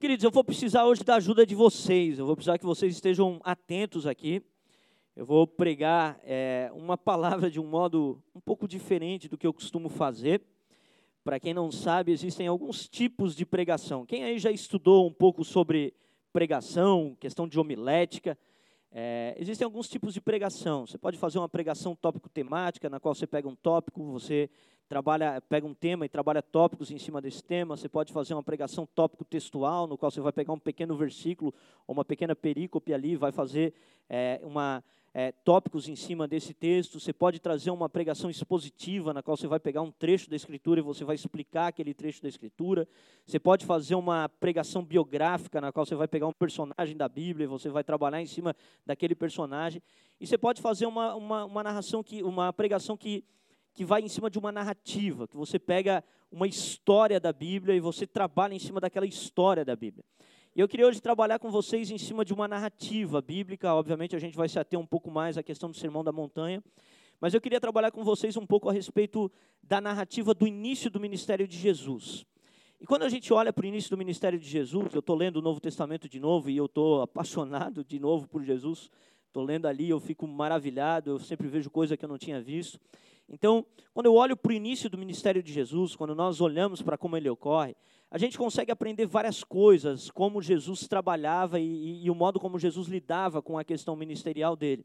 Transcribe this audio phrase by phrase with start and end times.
[0.00, 3.38] Queridos, eu vou precisar hoje da ajuda de vocês, eu vou precisar que vocês estejam
[3.44, 4.42] atentos aqui.
[5.14, 9.52] Eu vou pregar é, uma palavra de um modo um pouco diferente do que eu
[9.52, 10.40] costumo fazer.
[11.22, 14.06] Para quem não sabe, existem alguns tipos de pregação.
[14.06, 15.92] Quem aí já estudou um pouco sobre
[16.32, 18.38] pregação, questão de homilética?
[18.92, 20.86] É, existem alguns tipos de pregação.
[20.86, 24.50] Você pode fazer uma pregação tópico-temática, na qual você pega um tópico, você
[24.88, 27.76] trabalha, pega um tema e trabalha tópicos em cima desse tema.
[27.76, 31.54] Você pode fazer uma pregação tópico-textual, no qual você vai pegar um pequeno versículo
[31.86, 33.72] ou uma pequena perícope ali, vai fazer
[34.08, 39.22] é, uma é, tópicos em cima desse texto, você pode trazer uma pregação expositiva, na
[39.22, 42.28] qual você vai pegar um trecho da Escritura e você vai explicar aquele trecho da
[42.28, 42.86] Escritura.
[43.26, 47.44] Você pode fazer uma pregação biográfica, na qual você vai pegar um personagem da Bíblia
[47.44, 48.54] e você vai trabalhar em cima
[48.86, 49.82] daquele personagem.
[50.20, 53.24] E você pode fazer uma, uma, uma narração, que, uma pregação que,
[53.74, 57.80] que vai em cima de uma narrativa, que você pega uma história da Bíblia e
[57.80, 60.04] você trabalha em cima daquela história da Bíblia.
[60.52, 63.72] E eu queria hoje trabalhar com vocês em cima de uma narrativa bíblica.
[63.72, 66.60] Obviamente, a gente vai se ater um pouco mais à questão do Sermão da Montanha.
[67.20, 69.30] Mas eu queria trabalhar com vocês um pouco a respeito
[69.62, 72.26] da narrativa do início do ministério de Jesus.
[72.80, 75.36] E quando a gente olha para o início do ministério de Jesus, eu estou lendo
[75.36, 78.90] o Novo Testamento de novo e eu estou apaixonado de novo por Jesus.
[79.28, 82.80] Estou lendo ali, eu fico maravilhado, eu sempre vejo coisa que eu não tinha visto.
[83.28, 86.98] Então, quando eu olho para o início do ministério de Jesus, quando nós olhamos para
[86.98, 87.76] como ele ocorre,
[88.10, 92.58] a gente consegue aprender várias coisas, como Jesus trabalhava e, e, e, o modo como
[92.58, 94.84] Jesus lidava com a questão ministerial dele.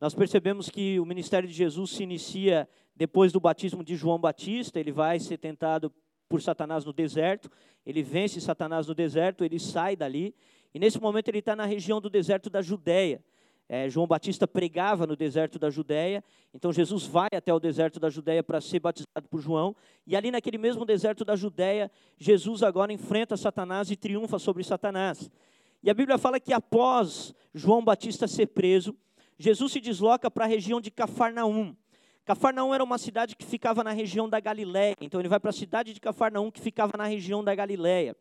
[0.00, 4.80] Nós percebemos que o ministério de Jesus se inicia depois do batismo de João Batista,
[4.80, 5.92] ele vai ser tentado
[6.28, 7.48] por Satanás no deserto,
[7.84, 10.34] ele vence Satanás no deserto, ele sai dali,
[10.74, 13.24] e nesse momento ele está na região do deserto da Judéia.
[13.68, 16.22] É, João Batista pregava no deserto da Judéia,
[16.54, 19.74] então Jesus vai até o deserto da Judéia para ser batizado por João,
[20.06, 25.28] e ali naquele mesmo deserto da Judéia, Jesus agora enfrenta Satanás e triunfa sobre Satanás.
[25.82, 28.94] E a Bíblia fala que após João Batista ser preso,
[29.36, 31.74] Jesus se desloca para a região de Cafarnaum.
[32.24, 35.52] Cafarnaum era uma cidade que ficava na região da Galiléia, então ele vai para a
[35.52, 38.16] cidade de Cafarnaum que ficava na região da Galiléia.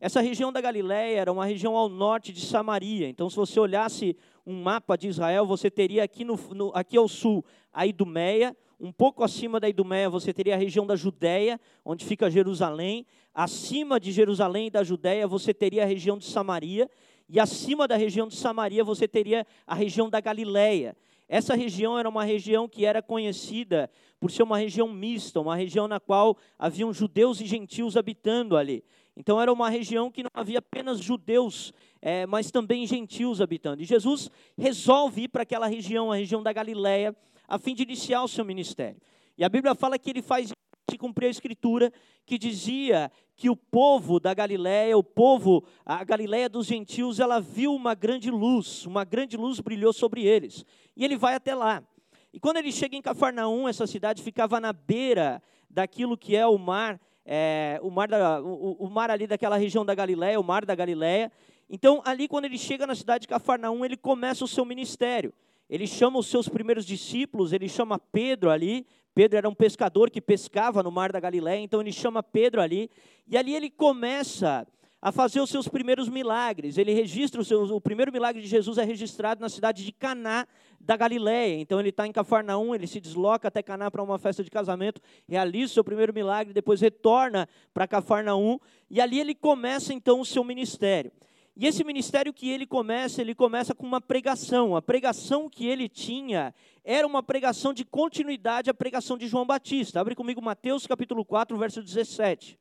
[0.00, 3.06] Essa região da Galiléia era uma região ao norte de Samaria.
[3.06, 4.16] Então, se você olhasse
[4.50, 8.90] um mapa de Israel, você teria aqui, no, no, aqui ao sul a Idumeia, um
[8.90, 13.06] pouco acima da Idumeia você teria a região da Judéia, onde fica Jerusalém.
[13.34, 16.90] Acima de Jerusalém e da Judéia você teria a região de Samaria.
[17.28, 20.96] E acima da região de Samaria você teria a região da Galiléia.
[21.28, 23.88] Essa região era uma região que era conhecida
[24.18, 28.82] por ser uma região mista, uma região na qual haviam judeus e gentios habitando ali.
[29.20, 33.82] Então era uma região que não havia apenas judeus, é, mas também gentios habitando.
[33.82, 37.14] E Jesus resolve ir para aquela região, a região da Galiléia,
[37.46, 38.98] a fim de iniciar o seu ministério.
[39.36, 40.50] E a Bíblia fala que ele faz
[40.90, 41.92] se cumprir a escritura
[42.24, 47.74] que dizia que o povo da Galiléia, o povo, a Galiléia dos gentios, ela viu
[47.74, 50.64] uma grande luz, uma grande luz brilhou sobre eles.
[50.96, 51.84] E ele vai até lá.
[52.32, 56.56] E quando ele chega em Cafarnaum, essa cidade ficava na beira daquilo que é o
[56.56, 56.98] mar,
[57.32, 60.74] é, o, mar da, o, o, mar ali daquela região da Galiléia, o mar da
[60.74, 61.30] Galiléia.
[61.68, 65.32] Então, ali quando ele chega na cidade de Cafarnaum, ele começa o seu ministério.
[65.68, 70.20] Ele chama os seus primeiros discípulos, ele chama Pedro ali, Pedro era um pescador que
[70.20, 72.90] pescava no mar da Galiléia, então ele chama Pedro ali,
[73.28, 74.66] e ali ele começa
[75.02, 76.76] a fazer os seus primeiros milagres.
[76.76, 80.46] Ele registra o, seu, o primeiro milagre de Jesus é registrado na cidade de Caná
[80.78, 81.58] da Galiléia.
[81.58, 85.00] Então ele está em Cafarnaum, ele se desloca até Caná para uma festa de casamento,
[85.28, 88.58] realiza o seu primeiro milagre, depois retorna para Cafarnaum
[88.90, 91.10] e ali ele começa então o seu ministério.
[91.56, 94.76] E esse ministério que ele começa, ele começa com uma pregação.
[94.76, 100.00] A pregação que ele tinha era uma pregação de continuidade à pregação de João Batista.
[100.00, 102.58] Abre comigo Mateus capítulo 4, verso 17.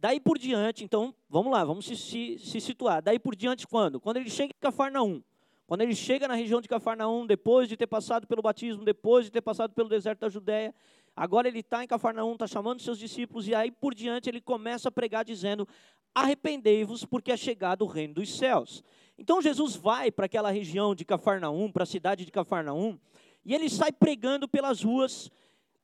[0.00, 3.02] Daí por diante, então, vamos lá, vamos se, se, se situar.
[3.02, 4.00] Daí por diante quando?
[4.00, 5.22] Quando ele chega em Cafarnaum.
[5.66, 9.30] Quando ele chega na região de Cafarnaum, depois de ter passado pelo batismo, depois de
[9.30, 10.74] ter passado pelo deserto da Judéia,
[11.14, 14.88] agora ele está em Cafarnaum, está chamando seus discípulos, e aí por diante ele começa
[14.88, 15.68] a pregar dizendo:
[16.14, 18.82] arrependei-vos, porque é chegado o reino dos céus.
[19.18, 22.98] Então Jesus vai para aquela região de Cafarnaum, para a cidade de Cafarnaum,
[23.44, 25.30] e ele sai pregando pelas ruas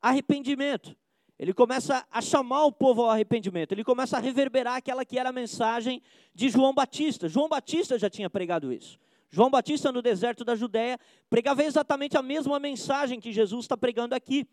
[0.00, 0.96] arrependimento.
[1.38, 5.28] Ele começa a chamar o povo ao arrependimento, ele começa a reverberar aquela que era
[5.28, 6.02] a mensagem
[6.34, 7.28] de João Batista.
[7.28, 8.98] João Batista já tinha pregado isso.
[9.30, 10.98] João Batista, no deserto da Judéia,
[11.28, 14.46] pregava exatamente a mesma mensagem que Jesus está pregando aqui.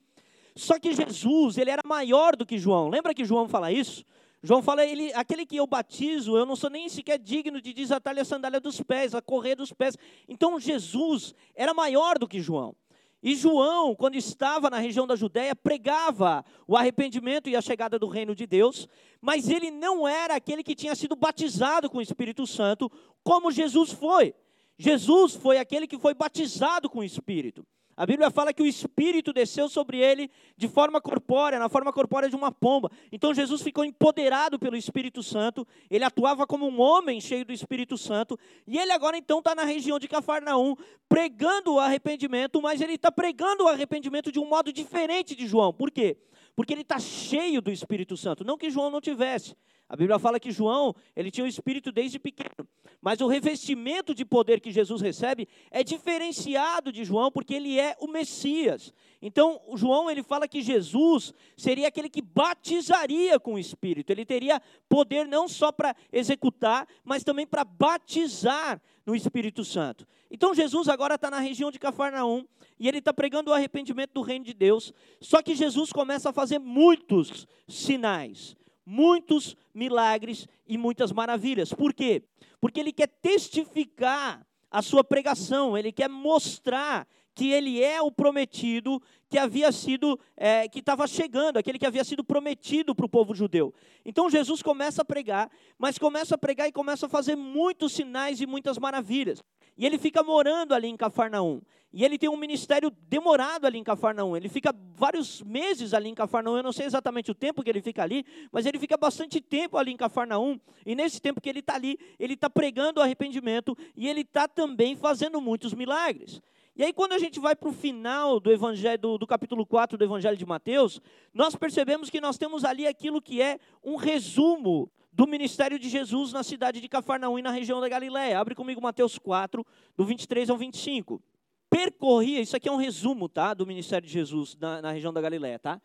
[0.56, 2.90] Só que Jesus, ele era maior do que João.
[2.90, 4.04] Lembra que João fala isso?
[4.46, 8.18] João fala, ele, aquele que eu batizo, eu não sou nem sequer digno de desatar
[8.20, 9.98] a sandália dos pés, a correr dos pés.
[10.28, 12.76] Então Jesus era maior do que João.
[13.24, 18.10] E João, quando estava na região da Judéia, pregava o arrependimento e a chegada do
[18.10, 18.86] reino de Deus,
[19.22, 22.92] mas ele não era aquele que tinha sido batizado com o Espírito Santo,
[23.24, 24.36] como Jesus foi.
[24.78, 27.66] Jesus foi aquele que foi batizado com o Espírito.
[27.96, 32.30] A Bíblia fala que o Espírito desceu sobre ele de forma corpórea, na forma corpórea
[32.30, 32.90] de uma pomba.
[33.12, 37.98] Então Jesus ficou empoderado pelo Espírito Santo, ele atuava como um homem cheio do Espírito
[37.98, 40.76] Santo, e ele agora então está na região de Cafarnaum,
[41.08, 45.74] pregando o arrependimento, mas ele está pregando o arrependimento de um modo diferente de João.
[45.74, 46.18] Por quê?
[46.56, 49.56] Porque ele está cheio do Espírito Santo, não que João não tivesse.
[49.94, 52.68] A Bíblia fala que João, ele tinha o Espírito desde pequeno.
[53.00, 57.96] Mas o revestimento de poder que Jesus recebe é diferenciado de João, porque ele é
[58.00, 58.92] o Messias.
[59.22, 64.10] Então, João, ele fala que Jesus seria aquele que batizaria com o Espírito.
[64.10, 64.60] Ele teria
[64.90, 70.08] poder não só para executar, mas também para batizar no Espírito Santo.
[70.32, 72.48] Então, Jesus agora está na região de Cafarnaum,
[72.80, 74.92] e ele está pregando o arrependimento do reino de Deus.
[75.22, 78.56] Só que Jesus começa a fazer muitos sinais
[78.86, 81.74] muitos milagres e muitas maravilhas.
[81.74, 82.24] Por quê?
[82.60, 89.02] Porque ele quer testificar a sua pregação, ele quer mostrar que ele é o prometido
[89.28, 93.34] que havia sido, é, que estava chegando, aquele que havia sido prometido para o povo
[93.34, 93.74] judeu.
[94.06, 98.40] Então Jesus começa a pregar, mas começa a pregar e começa a fazer muitos sinais
[98.40, 99.44] e muitas maravilhas.
[99.78, 101.62] E ele fica morando ali em Cafarnaum.
[101.92, 104.36] E ele tem um ministério demorado ali em Cafarnaum.
[104.36, 106.58] Ele fica vários meses ali em Cafarnaum.
[106.58, 109.78] Eu não sei exatamente o tempo que ele fica ali, mas ele fica bastante tempo
[109.78, 110.60] ali em Cafarnaum.
[110.84, 114.48] E nesse tempo que ele está ali, ele está pregando o arrependimento e ele está
[114.48, 116.42] também fazendo muitos milagres.
[116.76, 119.96] E aí, quando a gente vai para o final do, evangelho, do, do, capítulo 4
[119.96, 121.00] do Evangelho de Mateus,
[121.32, 126.34] nós percebemos que nós temos ali aquilo que é um resumo do ministério de Jesus
[126.34, 128.40] na cidade de Cafarnaum e na região da Galiléia.
[128.40, 129.66] Abre comigo Mateus 4,
[129.96, 131.22] do 23 ao 25.
[131.70, 135.22] Percorria, isso aqui é um resumo, tá, do ministério de Jesus na, na região da
[135.22, 135.82] Galiléia, tá?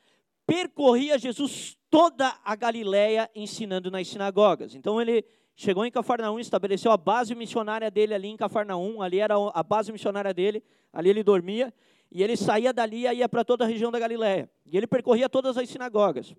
[0.46, 4.74] Percorria Jesus toda a Galiléia ensinando nas sinagogas.
[4.74, 5.22] Então ele
[5.54, 9.92] chegou em Cafarnaum, estabeleceu a base missionária dele ali em Cafarnaum, ali era a base
[9.92, 11.72] missionária dele, ali ele dormia,
[12.10, 14.50] e ele saía dali e ia para toda a região da Galiléia.
[14.64, 16.34] E ele percorria todas as sinagogas,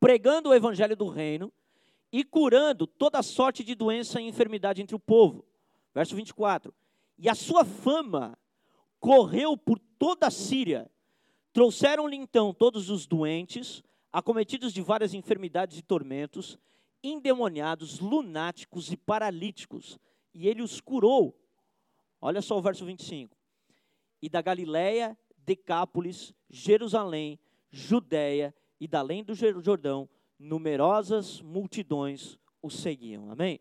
[0.00, 1.52] pregando o evangelho do reino
[2.12, 5.44] e curando toda sorte de doença e enfermidade entre o povo.
[5.94, 6.74] Verso 24.
[7.18, 8.38] E a sua fama
[9.00, 10.90] correu por toda a Síria.
[11.52, 13.82] Trouxeram-lhe então todos os doentes,
[14.12, 16.58] acometidos de várias enfermidades e tormentos,
[17.02, 19.98] endemoniados, lunáticos e paralíticos,
[20.34, 21.36] e ele os curou.
[22.20, 23.36] Olha só o verso 25.
[24.20, 27.38] E da Galiléia, Decápolis, Jerusalém,
[27.70, 30.08] Judéia e da além do Jordão,
[30.38, 33.30] numerosas multidões o seguiam.
[33.30, 33.60] Amém?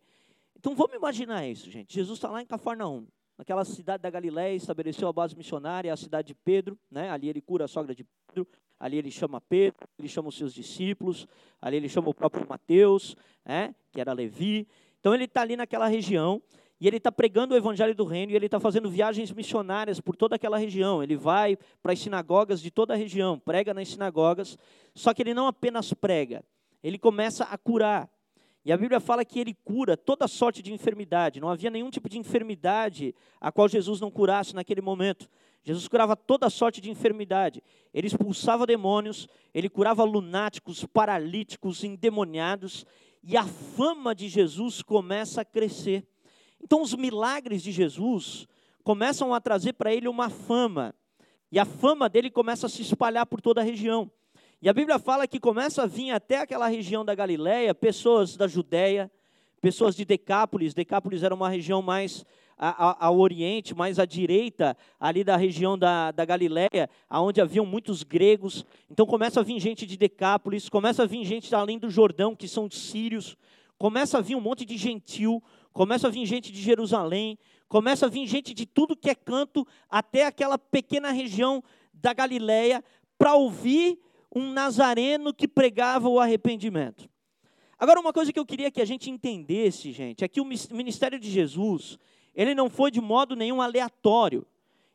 [0.56, 1.94] Então vamos imaginar isso, gente.
[1.94, 3.07] Jesus está lá em Cafarnaum,
[3.38, 7.09] naquela cidade da Galiléia, estabeleceu a base missionária, a cidade de Pedro, né?
[7.09, 8.47] ali ele cura a sogra de Pedro,
[8.79, 11.27] ali ele chama Pedro, ele chama os seus discípulos,
[11.62, 13.15] ali ele chama o próprio Mateus,
[13.45, 13.73] né?
[13.91, 14.68] que era Levi.
[15.00, 16.41] Então ele está ali naquela região,
[16.80, 20.15] e ele está pregando o evangelho do reino, e ele está fazendo viagens missionárias por
[20.15, 21.01] toda aquela região.
[21.01, 24.57] Ele vai para as sinagogas de toda a região, prega nas sinagogas,
[24.94, 26.44] só que ele não apenas prega,
[26.83, 28.09] ele começa a curar.
[28.63, 31.39] E a Bíblia fala que ele cura toda sorte de enfermidade.
[31.39, 35.29] Não havia nenhum tipo de enfermidade a qual Jesus não curasse naquele momento.
[35.63, 37.63] Jesus curava toda sorte de enfermidade.
[37.94, 42.85] Ele expulsava demônios, ele curava lunáticos, paralíticos, endemoniados.
[43.23, 46.06] E a fama de Jesus começa a crescer.
[46.61, 48.47] Então, os milagres de Jesus
[48.83, 50.94] começam a trazer para ele uma fama.
[51.52, 54.11] E a fama dele começa a se espalhar por toda a região.
[54.59, 58.47] E a Bíblia fala que começa a vir até aquela região da Galiléia pessoas da
[58.47, 59.11] Judéia,
[59.61, 60.73] pessoas de Decápolis.
[60.73, 62.26] Decápolis era uma região mais
[62.57, 68.66] ao oriente, mais à direita, ali da região da, da Galiléia, onde haviam muitos gregos.
[68.90, 72.47] Então começa a vir gente de Decápolis, começa a vir gente além do Jordão, que
[72.47, 73.37] são sírios,
[73.78, 77.37] começa a vir um monte de gentil, começa a vir gente de Jerusalém,
[77.69, 82.83] começa a vir gente de tudo que é canto, até aquela pequena região da Galiléia,
[83.19, 83.99] para ouvir
[84.36, 87.10] um nazareno que pregava o arrependimento.
[87.80, 91.19] Agora, uma coisa que eu queria que a gente entendesse, gente, é que o ministério
[91.19, 92.00] de Jesus,
[92.34, 94.46] ele não foi de modo nenhum aleatório.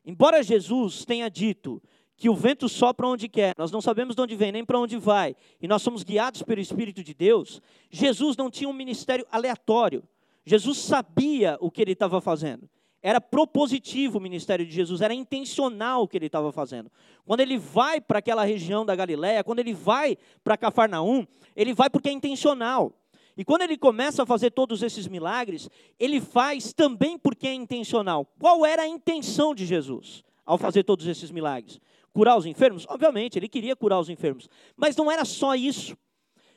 [0.05, 1.81] Embora Jesus tenha dito
[2.17, 4.97] que o vento sopra onde quer, nós não sabemos de onde vem nem para onde
[4.97, 7.61] vai, e nós somos guiados pelo Espírito de Deus,
[7.91, 10.03] Jesus não tinha um ministério aleatório.
[10.45, 12.69] Jesus sabia o que ele estava fazendo.
[13.03, 16.91] Era propositivo o ministério de Jesus, era intencional o que ele estava fazendo.
[17.25, 21.91] Quando ele vai para aquela região da Galiléia, quando ele vai para Cafarnaum, ele vai
[21.91, 22.93] porque é intencional.
[23.37, 25.69] E quando ele começa a fazer todos esses milagres,
[25.99, 28.27] ele faz também porque é intencional.
[28.39, 30.23] Qual era a intenção de Jesus?
[30.45, 31.81] ao fazer todos esses milagres?
[32.13, 32.87] Curar os enfermos?
[32.89, 34.49] Obviamente, ele queria curar os enfermos.
[34.77, 35.97] Mas não era só isso.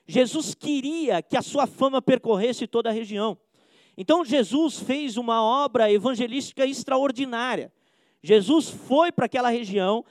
[0.07, 3.37] Jesus queria que a sua fama percorresse toda a região.
[3.97, 7.71] Então Jesus fez uma obra evangelística extraordinária.
[8.21, 10.03] Jesus foi para aquela região,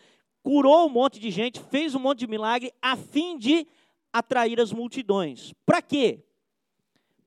[0.43, 3.67] curou um monte de gente, fez um monte de milagre a fim de
[4.13, 5.53] atrair as multidões.
[5.67, 6.21] Para quê?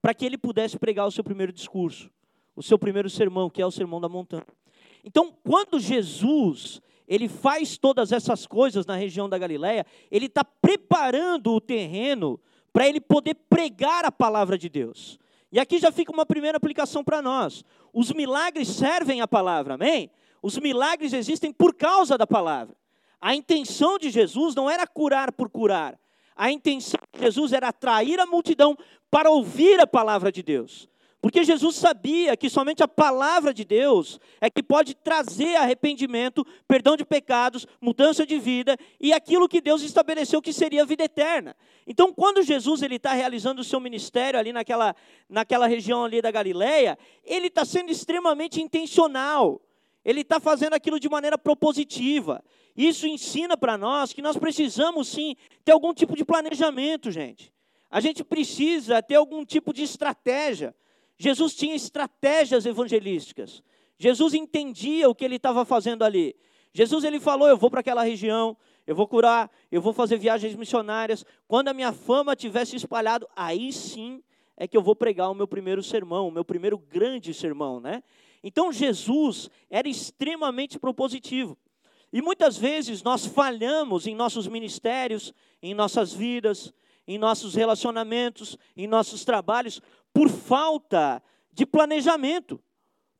[0.02, 2.10] Para que ele pudesse pregar o seu primeiro discurso,
[2.56, 4.48] o seu primeiro sermão, que é o sermão da montanha.
[5.04, 11.54] Então, quando Jesus ele faz todas essas coisas na região da Galiléia, ele está preparando
[11.54, 12.40] o terreno
[12.74, 15.18] para ele poder pregar a palavra de Deus.
[15.52, 17.64] E aqui já fica uma primeira aplicação para nós.
[17.94, 20.12] Os milagres servem à palavra, amém?
[20.42, 22.76] Os milagres existem por causa da palavra.
[23.20, 25.98] A intenção de Jesus não era curar por curar.
[26.36, 28.78] A intenção de Jesus era atrair a multidão
[29.10, 30.88] para ouvir a palavra de Deus.
[31.20, 36.96] Porque Jesus sabia que somente a palavra de Deus é que pode trazer arrependimento, perdão
[36.96, 41.56] de pecados, mudança de vida e aquilo que Deus estabeleceu que seria a vida eterna.
[41.88, 44.96] Então, quando Jesus ele está realizando o seu ministério ali naquela,
[45.28, 49.60] naquela região ali da Galileia, ele está sendo extremamente intencional.
[50.06, 52.44] Ele está fazendo aquilo de maneira propositiva.
[52.76, 57.52] Isso ensina para nós que nós precisamos sim ter algum tipo de planejamento, gente.
[57.90, 60.76] A gente precisa ter algum tipo de estratégia.
[61.18, 63.64] Jesus tinha estratégias evangelísticas.
[63.98, 66.36] Jesus entendia o que ele estava fazendo ali.
[66.74, 68.56] Jesus ele falou: Eu vou para aquela região,
[68.86, 71.26] eu vou curar, eu vou fazer viagens missionárias.
[71.48, 74.24] Quando a minha fama tivesse espalhado, aí sim
[74.56, 78.04] é que eu vou pregar o meu primeiro sermão, o meu primeiro grande sermão, né?
[78.44, 81.58] Então Jesus era extremamente propositivo.
[82.14, 86.74] E muitas vezes nós falhamos em nossos ministérios, em nossas vidas,
[87.08, 89.82] em nossos relacionamentos, em nossos trabalhos,
[90.18, 91.22] por falta
[91.54, 92.60] de planejamento,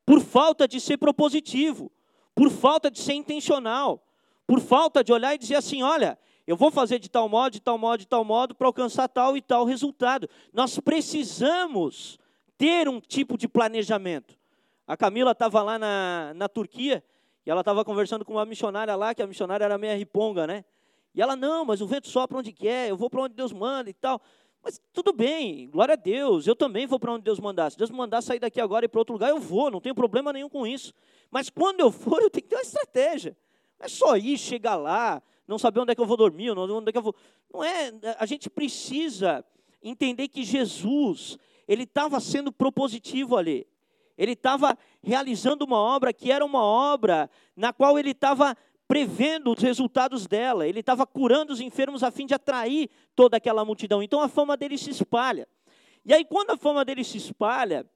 [0.04, 1.92] por falta de ser propositivo,
[2.34, 4.04] por falta de ser intencional,
[4.44, 7.60] por falta de olhar e dizer assim: olha, eu vou fazer de tal modo, de
[7.60, 10.28] tal modo, de tal modo, para alcançar tal e tal resultado.
[10.52, 12.18] Nós precisamos
[12.56, 14.36] ter um tipo de planejamento.
[14.84, 17.04] A Camila estava lá na, na Turquia
[17.46, 20.64] e ela estava conversando com uma missionária lá, que a missionária era meia riponga, né?
[21.14, 23.88] E ela, não, mas o vento sopra onde quer, eu vou para onde Deus manda
[23.88, 24.20] e tal.
[24.62, 27.70] Mas tudo bem, glória a Deus, eu também vou para onde Deus mandar.
[27.70, 30.32] Se Deus mandar sair daqui agora e para outro lugar, eu vou, não tenho problema
[30.32, 30.92] nenhum com isso.
[31.30, 33.36] Mas quando eu for, eu tenho que ter uma estratégia.
[33.78, 36.88] Não é só ir, chegar lá, não saber onde é que eu vou dormir, onde
[36.88, 37.14] é que eu vou.
[37.52, 39.44] Não é, a gente precisa
[39.82, 43.66] entender que Jesus, ele estava sendo propositivo ali.
[44.16, 48.56] Ele estava realizando uma obra que era uma obra na qual ele estava
[48.88, 50.66] prevendo os resultados dela.
[50.66, 54.02] Ele estava curando os enfermos a fim de atrair toda aquela multidão.
[54.02, 55.46] Então a fama dele se espalha.
[56.04, 57.86] E aí, quando a fama dele se espalha,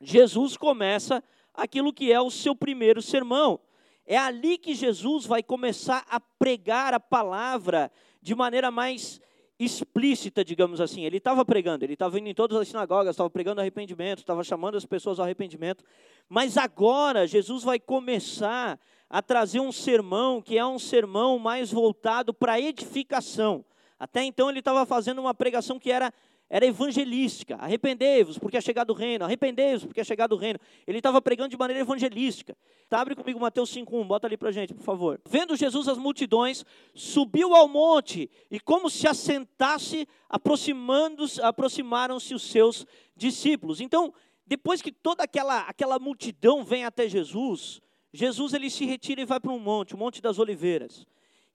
[0.00, 1.22] Jesus começa
[1.54, 3.60] aquilo que é o seu primeiro sermão.
[4.04, 7.90] É ali que Jesus vai começar a pregar a palavra
[8.20, 9.20] de maneira mais
[9.58, 11.04] explícita, digamos assim.
[11.04, 14.76] Ele estava pregando, ele estava indo em todas as sinagogas, estava pregando arrependimento, estava chamando
[14.76, 15.84] as pessoas ao arrependimento.
[16.28, 18.78] Mas agora Jesus vai começar
[19.08, 23.64] a trazer um sermão que é um sermão mais voltado para edificação.
[23.98, 26.12] Até então ele estava fazendo uma pregação que era,
[26.50, 27.56] era evangelística.
[27.56, 29.24] Arrependei-vos, porque é chegado o reino.
[29.24, 30.58] Arrependei-vos, porque é chegado o reino.
[30.86, 32.56] Ele estava pregando de maneira evangelística.
[32.88, 35.20] Tá, abre comigo Mateus 5.1, bota ali para gente, por favor.
[35.28, 42.86] Vendo Jesus as multidões, subiu ao monte, e como se assentasse, aproximaram-se os seus
[43.16, 43.80] discípulos.
[43.80, 44.12] Então,
[44.46, 47.80] depois que toda aquela, aquela multidão vem até Jesus,
[48.12, 51.06] Jesus ele se retira e vai para um monte, o Monte das Oliveiras.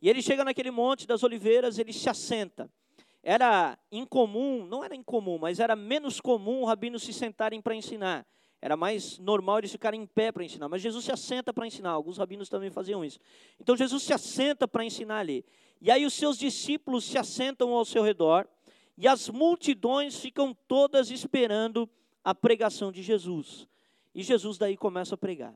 [0.01, 2.69] E ele chega naquele Monte das Oliveiras, ele se assenta.
[3.23, 8.25] Era incomum, não era incomum, mas era menos comum rabinos se sentarem para ensinar.
[8.61, 10.69] Era mais normal eles ficarem em pé para ensinar.
[10.69, 11.91] Mas Jesus se assenta para ensinar.
[11.91, 13.19] Alguns rabinos também faziam isso.
[13.59, 15.43] Então Jesus se assenta para ensinar ali.
[15.81, 18.47] E aí os seus discípulos se assentam ao seu redor.
[18.95, 21.89] E as multidões ficam todas esperando
[22.23, 23.67] a pregação de Jesus.
[24.13, 25.55] E Jesus daí começa a pregar.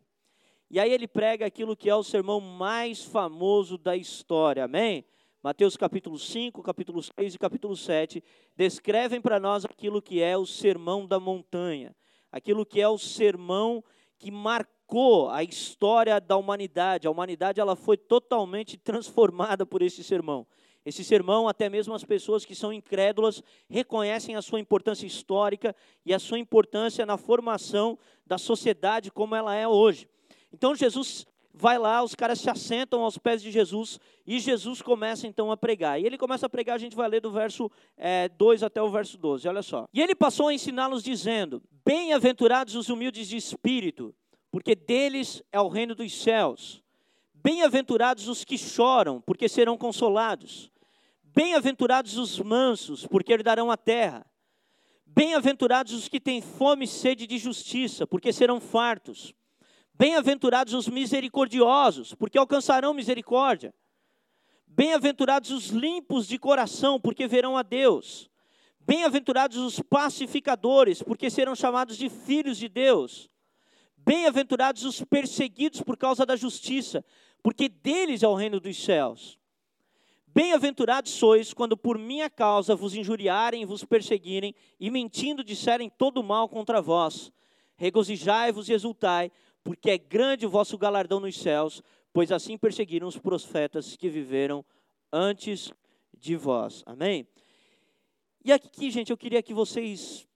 [0.70, 5.06] E aí ele prega aquilo que é o sermão mais famoso da história, amém?
[5.44, 8.24] Mateus capítulo 5, capítulo 6 e capítulo 7
[8.56, 11.96] descrevem para nós aquilo que é o sermão da montanha,
[12.32, 13.84] aquilo que é o sermão
[14.18, 17.06] que marcou a história da humanidade.
[17.06, 20.48] A humanidade ela foi totalmente transformada por esse sermão.
[20.84, 26.12] Esse sermão, até mesmo as pessoas que são incrédulas reconhecem a sua importância histórica e
[26.12, 30.08] a sua importância na formação da sociedade como ela é hoje.
[30.56, 35.28] Então Jesus vai lá, os caras se assentam aos pés de Jesus e Jesus começa
[35.28, 36.00] então a pregar.
[36.00, 38.90] E ele começa a pregar, a gente vai ler do verso é, 2 até o
[38.90, 39.86] verso 12, olha só.
[39.94, 44.16] E ele passou a ensiná-los dizendo: Bem-aventurados os humildes de espírito,
[44.50, 46.82] porque deles é o reino dos céus.
[47.34, 50.72] Bem-aventurados os que choram, porque serão consolados.
[51.22, 54.26] Bem-aventurados os mansos, porque herdarão a terra.
[55.06, 59.34] Bem-aventurados os que têm fome e sede de justiça, porque serão fartos.
[59.98, 63.74] Bem-aventurados os misericordiosos, porque alcançarão misericórdia.
[64.68, 68.30] Bem-aventurados os limpos de coração, porque verão a Deus.
[68.82, 73.30] Bem-aventurados os pacificadores, porque serão chamados de filhos de Deus.
[73.96, 77.04] Bem-aventurados os perseguidos por causa da justiça,
[77.42, 79.40] porque deles é o reino dos céus.
[80.28, 86.22] Bem-aventurados sois quando por minha causa vos injuriarem e vos perseguirem, e mentindo disserem todo
[86.22, 87.32] mal contra vós.
[87.78, 89.32] Regozijai-vos e exultai,
[89.66, 91.82] porque é grande o vosso galardão nos céus,
[92.14, 94.64] pois assim perseguiram os profetas que viveram
[95.12, 95.74] antes
[96.16, 96.84] de vós.
[96.86, 97.28] Amém?
[98.44, 100.28] E aqui, gente, eu queria que vocês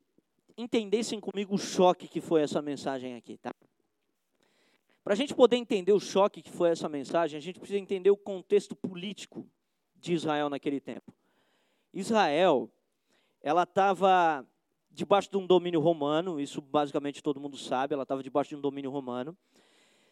[0.57, 3.53] entendessem comigo o choque que foi essa mensagem aqui, tá?
[5.03, 8.09] Para a gente poder entender o choque que foi essa mensagem, a gente precisa entender
[8.09, 9.47] o contexto político
[9.95, 11.13] de Israel naquele tempo.
[11.93, 12.67] Israel,
[13.43, 14.43] ela estava
[14.91, 18.61] debaixo de um domínio romano, isso basicamente todo mundo sabe, ela estava debaixo de um
[18.61, 19.37] domínio romano.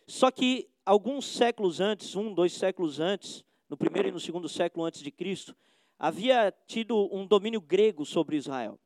[0.05, 4.86] Só que alguns séculos antes, um, dois séculos antes, no primeiro e no segundo século
[4.86, 5.55] antes de Cristo,
[6.00, 8.79] havia tido um domínio grego sobre Israel.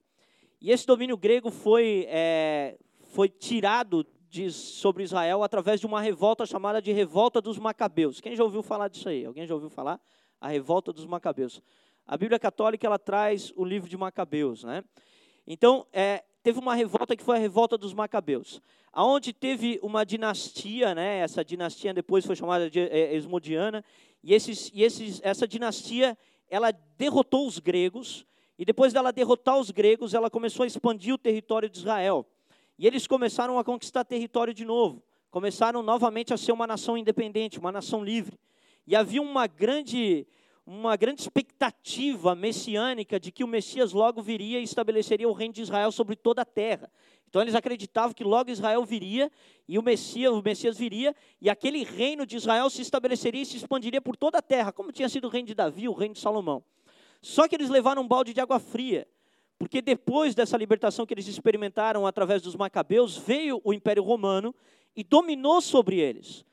[0.60, 2.78] E esse domínio grego foi, é,
[3.10, 8.22] foi tirado de, sobre Israel através de uma revolta chamada de Revolta dos Macabeus.
[8.22, 9.26] Quem já ouviu falar disso aí?
[9.26, 10.00] Alguém já ouviu falar?
[10.42, 11.62] a revolta dos Macabeus.
[12.06, 14.84] A Bíblia Católica ela traz o livro de Macabeus, né?
[15.46, 20.94] Então, é, teve uma revolta que foi a revolta dos Macabeus, aonde teve uma dinastia,
[20.96, 21.20] né?
[21.20, 23.84] Essa dinastia depois foi chamada de é, Esmodiana,
[24.24, 26.18] e, esses, e esses, essa dinastia
[26.50, 28.26] ela derrotou os gregos
[28.62, 32.28] e depois dela derrotar os gregos, ela começou a expandir o território de Israel.
[32.78, 35.02] E eles começaram a conquistar território de novo.
[35.32, 38.38] Começaram novamente a ser uma nação independente, uma nação livre.
[38.86, 40.28] E havia uma grande,
[40.74, 45.62] uma grande expectativa messiânica de que o Messias logo viria e estabeleceria o reino de
[45.62, 46.90] Israel sobre toda a terra.
[47.28, 49.30] Então eles acreditavam que logo Israel viria
[49.68, 53.58] e o Messias, o Messias viria e aquele reino de Israel se estabeleceria e se
[53.58, 56.22] expandiria por toda a terra, como tinha sido o reino de Davi, o reino de
[56.22, 56.64] Salomão.
[57.22, 59.06] Só que eles levaram um balde de água fria,
[59.60, 64.56] porque depois dessa libertação que eles experimentaram através dos macabeus, veio o Império Romano
[64.96, 66.46] e dominou sobre eles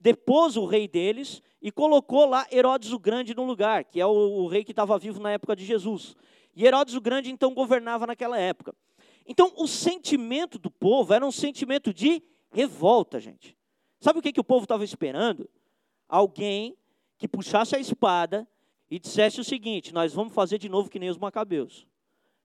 [0.00, 4.10] depôs o rei deles e colocou lá Herodes o Grande no lugar, que é o,
[4.10, 6.16] o rei que estava vivo na época de Jesus.
[6.54, 8.74] E Herodes o Grande então governava naquela época.
[9.26, 13.56] Então o sentimento do povo era um sentimento de revolta, gente.
[14.00, 15.48] Sabe o que, que o povo estava esperando?
[16.08, 16.76] Alguém
[17.18, 18.48] que puxasse a espada
[18.90, 21.86] e dissesse o seguinte: nós vamos fazer de novo que nem os macabeus.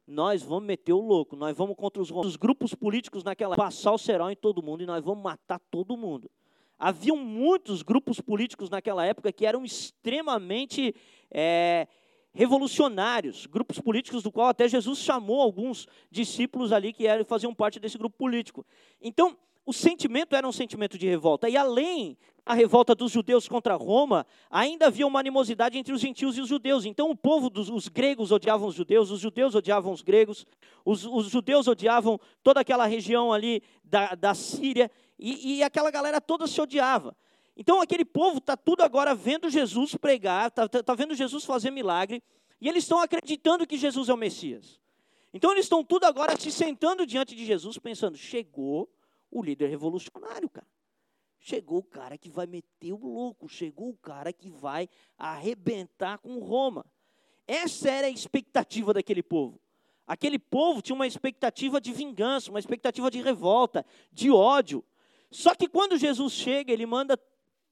[0.05, 3.97] Nós vamos meter o louco, nós vamos contra os, os grupos políticos naquela passar o
[3.97, 6.29] cerol em todo mundo e nós vamos matar todo mundo.
[6.77, 10.93] Haviam muitos grupos políticos naquela época que eram extremamente
[11.31, 11.87] é,
[12.33, 17.79] revolucionários, grupos políticos do qual até Jesus chamou alguns discípulos ali que eram, faziam parte
[17.79, 18.65] desse grupo político.
[19.01, 21.47] Então, o sentimento era um sentimento de revolta.
[21.47, 26.37] E além da revolta dos judeus contra Roma, ainda havia uma animosidade entre os gentios
[26.37, 26.85] e os judeus.
[26.85, 30.45] Então o povo dos os gregos odiavam os judeus, os judeus odiavam os gregos,
[30.83, 34.91] os, os judeus odiavam toda aquela região ali da, da Síria,
[35.23, 37.15] e, e aquela galera toda se odiava.
[37.55, 41.71] Então aquele povo está tudo agora vendo Jesus pregar, está tá, tá vendo Jesus fazer
[41.71, 42.21] milagre,
[42.59, 44.81] e eles estão acreditando que Jesus é o Messias.
[45.33, 48.91] Então eles estão tudo agora se sentando diante de Jesus, pensando: chegou
[49.31, 50.67] o líder revolucionário, cara.
[51.39, 56.39] Chegou o cara que vai meter o louco, chegou o cara que vai arrebentar com
[56.39, 56.85] Roma.
[57.47, 59.59] Essa era a expectativa daquele povo.
[60.05, 64.83] Aquele povo tinha uma expectativa de vingança, uma expectativa de revolta, de ódio.
[65.33, 67.19] Só que quando Jesus chega, ele manda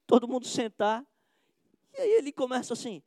[0.07, 1.05] todo mundo sentar.
[1.93, 3.03] E aí ele começa assim: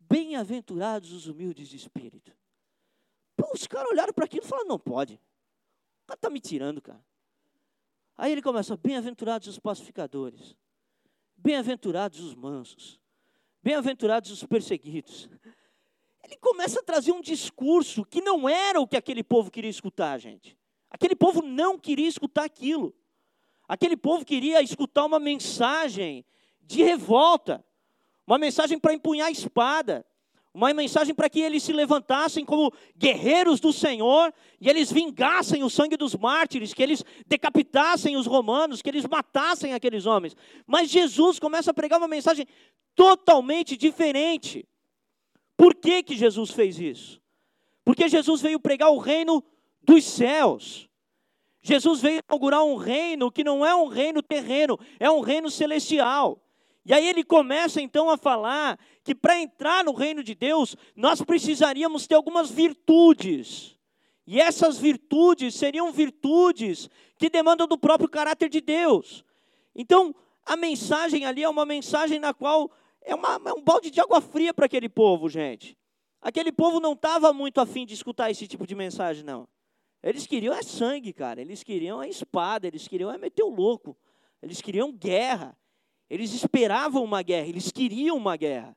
[0.00, 2.36] Bem-aventurados os humildes de espírito.
[3.36, 5.14] Pô, os caras olharam para aquilo e falaram: Não pode.
[5.14, 7.04] O cara está me tirando, cara.
[8.16, 10.56] Aí ele começa: Bem-aventurados os pacificadores.
[11.36, 13.00] Bem-aventurados os mansos.
[13.62, 15.28] Bem-aventurados os perseguidos.
[16.24, 20.18] Ele começa a trazer um discurso que não era o que aquele povo queria escutar,
[20.18, 20.58] gente.
[20.90, 22.92] Aquele povo não queria escutar aquilo.
[23.68, 26.24] Aquele povo queria escutar uma mensagem
[26.62, 27.62] de revolta,
[28.26, 30.06] uma mensagem para empunhar a espada,
[30.54, 35.70] uma mensagem para que eles se levantassem como guerreiros do Senhor e eles vingassem o
[35.70, 40.34] sangue dos mártires, que eles decapitassem os romanos, que eles matassem aqueles homens.
[40.66, 42.46] Mas Jesus começa a pregar uma mensagem
[42.94, 44.66] totalmente diferente.
[45.56, 47.20] Por que, que Jesus fez isso?
[47.84, 49.44] Porque Jesus veio pregar o reino
[49.82, 50.87] dos céus.
[51.62, 56.40] Jesus veio inaugurar um reino que não é um reino terreno, é um reino celestial.
[56.84, 61.20] E aí ele começa então a falar que para entrar no reino de Deus, nós
[61.20, 63.76] precisaríamos ter algumas virtudes.
[64.26, 69.24] E essas virtudes seriam virtudes que demandam do próprio caráter de Deus.
[69.74, 70.14] Então,
[70.46, 72.70] a mensagem ali é uma mensagem na qual
[73.02, 75.76] é, uma, é um balde de água fria para aquele povo, gente.
[76.20, 79.46] Aquele povo não estava muito afim de escutar esse tipo de mensagem, não.
[80.02, 81.40] Eles queriam é sangue, cara.
[81.40, 83.96] Eles queriam a espada, eles queriam é meter o louco.
[84.42, 85.56] Eles queriam guerra.
[86.08, 88.76] Eles esperavam uma guerra, eles queriam uma guerra.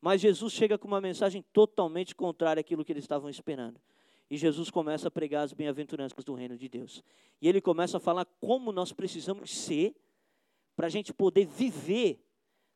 [0.00, 3.80] Mas Jesus chega com uma mensagem totalmente contrária àquilo que eles estavam esperando.
[4.30, 7.02] E Jesus começa a pregar as bem-aventuranças do reino de Deus.
[7.40, 9.96] E ele começa a falar como nós precisamos ser
[10.76, 12.20] para a gente poder viver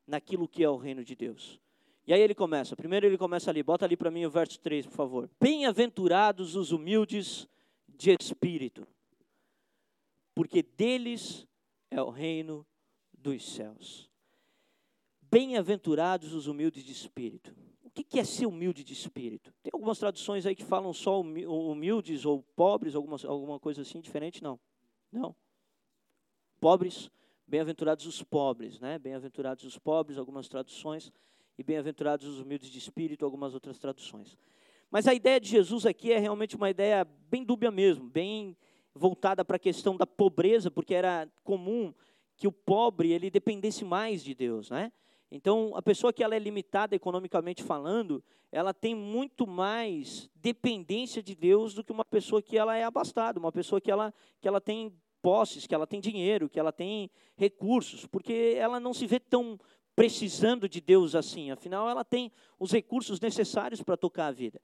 [0.07, 1.61] naquilo que é o reino de Deus.
[2.05, 4.87] E aí ele começa, primeiro ele começa ali, bota ali para mim o verso 3,
[4.87, 5.31] por favor.
[5.41, 7.47] Bem-aventurados os humildes
[7.97, 8.87] de espírito,
[10.35, 11.47] porque deles
[11.91, 12.67] é o reino
[13.13, 14.11] dos céus.
[15.21, 17.55] Bem-aventurados os humildes de espírito.
[17.85, 19.53] O que é ser humilde de espírito?
[19.63, 24.43] Tem algumas traduções aí que falam só humildes ou pobres, alguma, alguma coisa assim diferente?
[24.43, 24.59] Não.
[25.11, 25.37] Não.
[26.59, 27.11] Pobres,
[27.47, 28.99] bem-aventurados os pobres, né?
[28.99, 31.13] Bem-aventurados os pobres, algumas traduções,
[31.59, 34.37] e bem-aventurados os humildes de espírito, algumas outras traduções.
[34.93, 38.55] Mas a ideia de Jesus aqui é realmente uma ideia bem dúbia mesmo, bem
[38.95, 41.95] voltada para a questão da pobreza, porque era comum
[42.37, 44.93] que o pobre ele dependesse mais de Deus, né?
[45.31, 51.35] Então, a pessoa que ela é limitada economicamente falando, ela tem muito mais dependência de
[51.35, 54.61] Deus do que uma pessoa que ela é abastada, uma pessoa que ela, que ela
[54.61, 59.19] tem posses, que ela tem dinheiro, que ela tem recursos, porque ela não se vê
[59.19, 59.59] tão
[59.95, 64.61] precisando de Deus assim, afinal ela tem os recursos necessários para tocar a vida.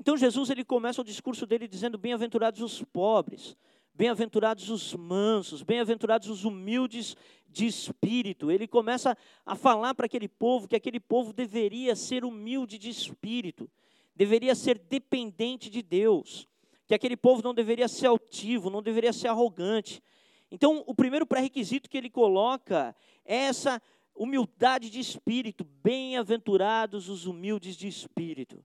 [0.00, 3.56] Então Jesus ele começa o discurso dele dizendo: "Bem-aventurados os pobres,
[4.00, 7.14] Bem-aventurados os mansos, bem-aventurados os humildes
[7.46, 8.50] de espírito.
[8.50, 13.70] Ele começa a falar para aquele povo que aquele povo deveria ser humilde de espírito,
[14.16, 16.48] deveria ser dependente de Deus,
[16.86, 20.02] que aquele povo não deveria ser altivo, não deveria ser arrogante.
[20.50, 23.82] Então, o primeiro pré-requisito que ele coloca é essa
[24.14, 25.62] humildade de espírito.
[25.62, 28.64] Bem-aventurados os humildes de espírito.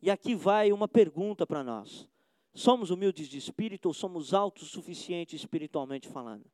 [0.00, 2.08] E aqui vai uma pergunta para nós.
[2.54, 6.44] Somos humildes de espírito ou somos autossuficientes espiritualmente falando?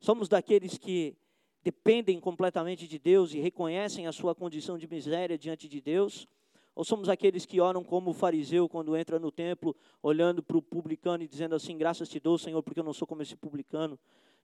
[0.00, 1.16] Somos daqueles que
[1.62, 6.28] dependem completamente de Deus e reconhecem a sua condição de miséria diante de Deus?
[6.76, 10.62] Ou somos aqueles que oram como o fariseu quando entra no templo, olhando para o
[10.62, 13.98] publicano e dizendo assim: Graças te dou, Senhor, porque eu não sou como esse publicano,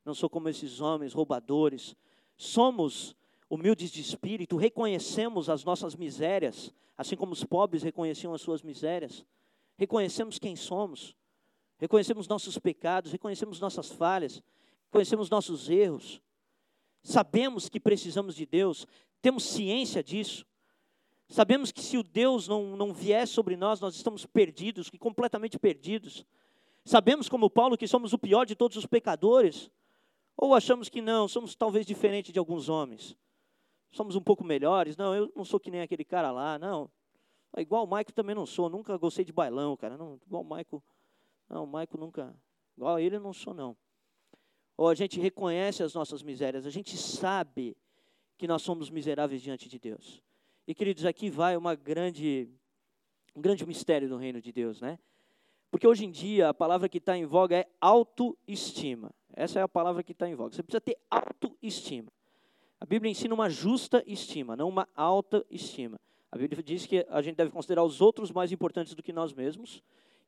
[0.04, 1.94] não sou como esses homens roubadores.
[2.36, 3.14] Somos
[3.52, 9.24] humildes de espírito, reconhecemos as nossas misérias, assim como os pobres reconheciam as suas misérias
[9.82, 11.16] reconhecemos quem somos,
[11.78, 14.42] reconhecemos nossos pecados, reconhecemos nossas falhas,
[14.86, 16.22] reconhecemos nossos erros,
[17.02, 18.86] sabemos que precisamos de Deus,
[19.20, 20.46] temos ciência disso.
[21.28, 25.58] Sabemos que se o Deus não, não vier sobre nós, nós estamos perdidos, que completamente
[25.58, 26.26] perdidos.
[26.84, 29.70] Sabemos, como Paulo, que somos o pior de todos os pecadores.
[30.36, 33.16] Ou achamos que não, somos talvez diferentes de alguns homens.
[33.92, 34.96] Somos um pouco melhores.
[34.96, 36.58] Não, eu não sou que nem aquele cara lá.
[36.58, 36.90] Não,
[37.52, 39.96] ah, igual o Maico também não sou, nunca gostei de bailão, cara.
[39.96, 40.82] Não, igual o Maico,
[41.48, 42.34] não, o Maico nunca,
[42.76, 43.76] igual a ele eu não sou não.
[44.76, 47.76] Ou a gente reconhece as nossas misérias, a gente sabe
[48.38, 50.22] que nós somos miseráveis diante de Deus.
[50.66, 52.48] E queridos, aqui vai uma grande,
[53.36, 54.98] um grande mistério do reino de Deus, né?
[55.70, 59.10] Porque hoje em dia a palavra que está em voga é autoestima.
[59.34, 60.54] Essa é a palavra que está em voga.
[60.54, 62.10] Você precisa ter autoestima.
[62.82, 66.00] A Bíblia ensina uma justa estima, não uma alta estima.
[66.32, 69.32] A Bíblia diz que a gente deve considerar os outros mais importantes do que nós
[69.32, 69.80] mesmos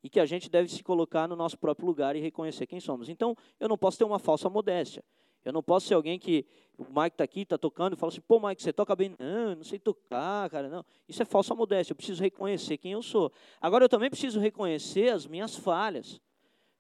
[0.05, 3.09] e que a gente deve se colocar no nosso próprio lugar e reconhecer quem somos.
[3.09, 5.03] Então, eu não posso ter uma falsa modéstia.
[5.45, 6.47] Eu não posso ser alguém que
[6.79, 9.17] o Mike está aqui, está tocando e fala assim, pô, Mike, você toca bem.
[9.19, 10.85] Não, não sei tocar, cara, não.
[11.09, 13.33] Isso é falsa modéstia, eu preciso reconhecer quem eu sou.
[13.61, 16.21] Agora, eu também preciso reconhecer as minhas falhas.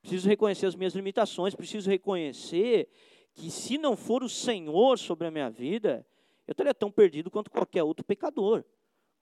[0.02, 2.88] Preciso reconhecer as minhas limitações, preciso reconhecer
[3.34, 6.06] que se não for o Senhor sobre a minha vida,
[6.46, 8.64] eu estaria tão perdido quanto qualquer outro pecador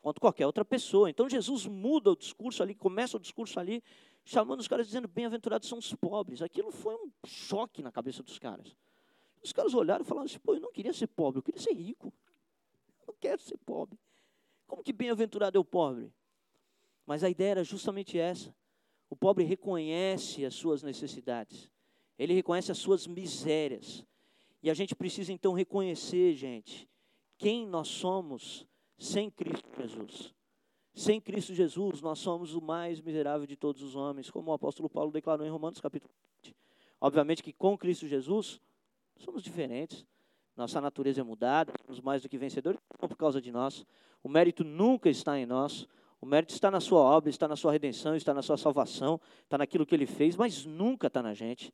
[0.03, 1.09] quanto qualquer outra pessoa.
[1.09, 3.83] Então Jesus muda o discurso ali, começa o discurso ali,
[4.25, 6.42] chamando os caras dizendo: bem-aventurados são os pobres.
[6.42, 8.77] Aquilo foi um choque na cabeça dos caras.
[9.42, 11.72] Os caras olharam e falaram assim: pô, eu não queria ser pobre, eu queria ser
[11.72, 12.12] rico.
[13.01, 13.98] Eu não quero ser pobre.
[14.66, 16.12] Como que bem-aventurado é o pobre?
[17.07, 18.55] Mas a ideia era justamente essa.
[19.09, 21.70] O pobre reconhece as suas necessidades,
[22.18, 24.05] ele reconhece as suas misérias.
[24.62, 26.88] E a gente precisa então reconhecer, gente,
[27.37, 28.66] quem nós somos
[28.98, 30.33] sem Cristo Jesus.
[30.94, 34.88] Sem Cristo Jesus, nós somos o mais miserável de todos os homens, como o apóstolo
[34.88, 36.12] Paulo declarou em Romanos capítulo
[36.44, 36.55] 20.
[37.01, 38.61] Obviamente que com Cristo Jesus,
[39.16, 40.07] somos diferentes.
[40.57, 43.87] Nossa natureza é mudada, somos mais do que vencedores, não por causa de nós.
[44.22, 45.88] O mérito nunca está em nós.
[46.20, 49.59] O mérito está na sua obra, está na sua redenção, está na sua salvação, está
[49.59, 51.72] naquilo que ele fez, mas nunca está na gente.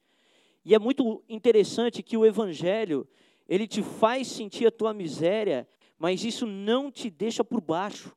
[0.64, 3.06] E é muito interessante que o evangelho,
[3.48, 5.68] ele te faz sentir a tua miséria,
[5.98, 8.14] mas isso não te deixa por baixo.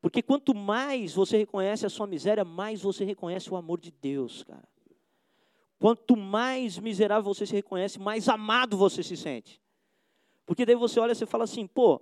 [0.00, 4.44] Porque quanto mais você reconhece a sua miséria, mais você reconhece o amor de Deus,
[4.44, 4.68] cara.
[5.78, 9.60] Quanto mais miserável você se reconhece, mais amado você se sente.
[10.44, 12.00] Porque daí você olha e fala assim, pô,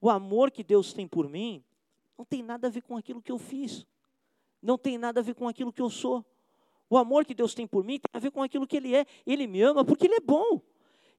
[0.00, 1.62] o amor que Deus tem por mim
[2.16, 3.86] não tem nada a ver com aquilo que eu fiz.
[4.62, 6.24] Não tem nada a ver com aquilo que eu sou.
[6.90, 9.06] O amor que Deus tem por mim tem a ver com aquilo que Ele é.
[9.24, 10.60] Ele me ama porque Ele é bom.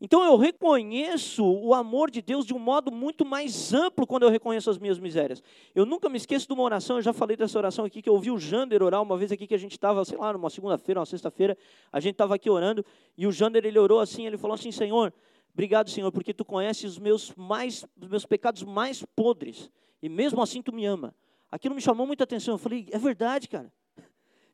[0.03, 4.29] Então eu reconheço o amor de Deus de um modo muito mais amplo quando eu
[4.29, 5.41] reconheço as minhas misérias.
[5.75, 8.13] Eu nunca me esqueço de uma oração, eu já falei dessa oração aqui, que eu
[8.15, 10.99] ouvi o Jander orar uma vez aqui que a gente estava, sei lá, numa segunda-feira,
[10.99, 11.55] uma sexta-feira,
[11.93, 12.83] a gente estava aqui orando,
[13.15, 15.13] e o Jander ele orou assim, ele falou assim, Senhor,
[15.53, 19.69] obrigado Senhor, porque Tu conheces os meus, mais, os meus pecados mais podres,
[20.01, 21.13] e mesmo assim tu me ama.
[21.51, 22.55] Aquilo me chamou muita atenção.
[22.55, 23.71] Eu falei, é verdade, cara.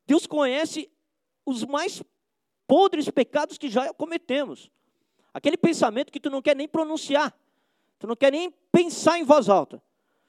[0.05, 0.89] Deus conhece
[1.47, 2.03] os mais
[2.67, 4.69] podres pecados que já cometemos.
[5.33, 7.33] Aquele pensamento que tu não quer nem pronunciar.
[7.97, 9.81] Tu não quer nem pensar em voz alta.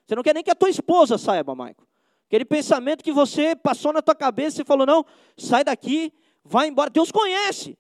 [0.07, 1.87] Você não quer nem que a tua esposa saiba, Maico.
[2.29, 5.05] Aquele pensamento que você passou na tua cabeça e falou: não,
[5.37, 6.13] sai daqui,
[6.45, 6.89] vai embora.
[6.89, 7.77] Deus conhece.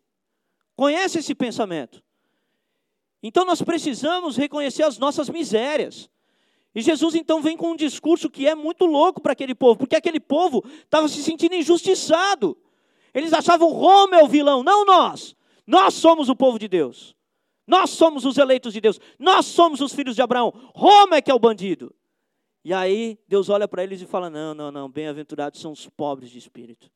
[0.74, 2.02] Conhece esse pensamento.
[3.22, 6.10] Então nós precisamos reconhecer as nossas misérias.
[6.74, 9.96] E Jesus então vem com um discurso que é muito louco para aquele povo, porque
[9.96, 12.56] aquele povo estava se sentindo injustiçado.
[13.14, 15.34] Eles achavam Roma é o vilão, não nós.
[15.66, 17.14] Nós somos o povo de Deus.
[17.66, 18.98] Nós somos os eleitos de Deus.
[19.18, 20.52] Nós somos os filhos de Abraão.
[20.74, 21.94] Roma é que é o bandido.
[22.64, 26.30] E aí Deus olha para eles e fala: Não, não, não, bem-aventurados são os pobres
[26.30, 26.90] de espírito.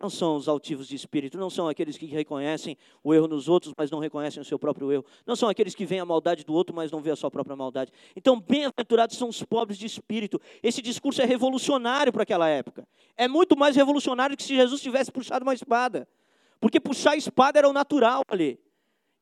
[0.00, 3.74] Não são os altivos de espírito, não são aqueles que reconhecem o erro nos outros,
[3.76, 5.04] mas não reconhecem o seu próprio erro.
[5.26, 7.54] Não são aqueles que veem a maldade do outro, mas não veem a sua própria
[7.54, 7.92] maldade.
[8.16, 10.40] Então, bem-aventurados são os pobres de espírito.
[10.62, 12.88] Esse discurso é revolucionário para aquela época.
[13.14, 16.08] É muito mais revolucionário que se Jesus tivesse puxado uma espada.
[16.58, 18.58] Porque puxar a espada era o natural ali.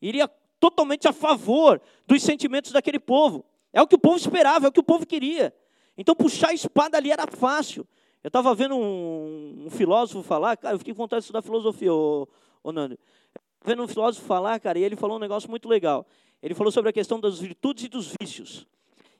[0.00, 3.44] Iria totalmente a favor dos sentimentos daquele povo.
[3.72, 5.52] É o que o povo esperava, é o que o povo queria.
[5.96, 7.84] Então, puxar a espada ali era fácil.
[8.22, 11.92] Eu estava vendo um, um, filósofo falar, cara, eu fiquei com vontade de estudar filosofia,
[11.92, 12.26] ô,
[12.62, 12.98] ô Nando.
[13.64, 16.06] Vendo um filósofo falar, cara, e ele falou um negócio muito legal.
[16.42, 18.66] Ele falou sobre a questão das virtudes e dos vícios.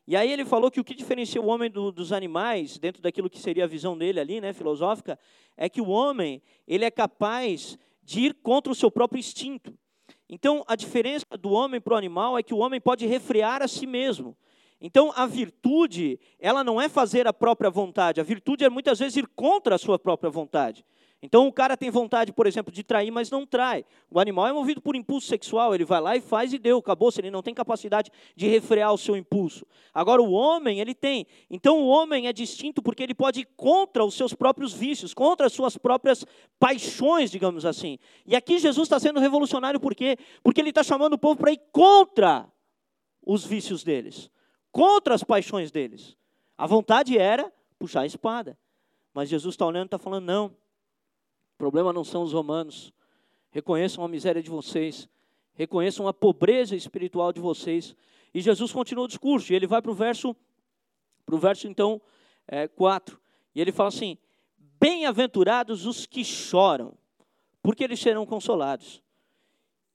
[0.07, 3.29] E aí ele falou que o que diferencia o homem do, dos animais, dentro daquilo
[3.29, 5.19] que seria a visão dele ali, né, filosófica,
[5.57, 9.79] é que o homem, ele é capaz de ir contra o seu próprio instinto.
[10.29, 13.69] Então, a diferença do homem para o animal é que o homem pode refrear a
[13.69, 14.37] si mesmo.
[14.81, 19.17] Então, a virtude, ela não é fazer a própria vontade, a virtude é muitas vezes
[19.17, 20.85] ir contra a sua própria vontade.
[21.21, 23.85] Então, o cara tem vontade, por exemplo, de trair, mas não trai.
[24.09, 27.11] O animal é movido por impulso sexual, ele vai lá e faz e deu, acabou,
[27.11, 29.67] se ele não tem capacidade de refrear o seu impulso.
[29.93, 31.27] Agora, o homem, ele tem.
[31.51, 35.47] Então, o homem é distinto porque ele pode ir contra os seus próprios vícios, contra
[35.47, 36.25] as suas próprias
[36.57, 37.99] paixões, digamos assim.
[38.25, 40.17] E aqui Jesus está sendo revolucionário por quê?
[40.41, 42.49] Porque ele está chamando o povo para ir contra
[43.27, 44.31] os vícios deles
[44.79, 46.17] contra as paixões deles.
[46.57, 48.57] A vontade era puxar a espada.
[49.13, 52.93] Mas Jesus está olhando e está falando: não, o problema não são os romanos.
[53.51, 55.09] Reconheçam a miséria de vocês,
[55.55, 57.97] reconheçam a pobreza espiritual de vocês.
[58.33, 60.37] E Jesus continua o discurso, e ele vai para o verso,
[61.27, 62.01] para o verso então
[62.47, 63.21] é, 4.
[63.57, 64.17] E ele fala assim:
[64.79, 66.97] Bem-aventurados os que choram,
[67.61, 69.03] porque eles serão consolados.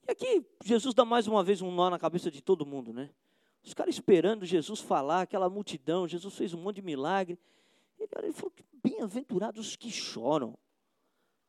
[0.06, 3.08] E aqui Jesus dá mais uma vez um nó na cabeça de todo mundo, né?
[3.64, 7.38] Os caras esperando Jesus falar, aquela multidão, Jesus fez um monte de milagre.
[7.98, 10.56] Ele, ele falou bem-aventurados os que choram.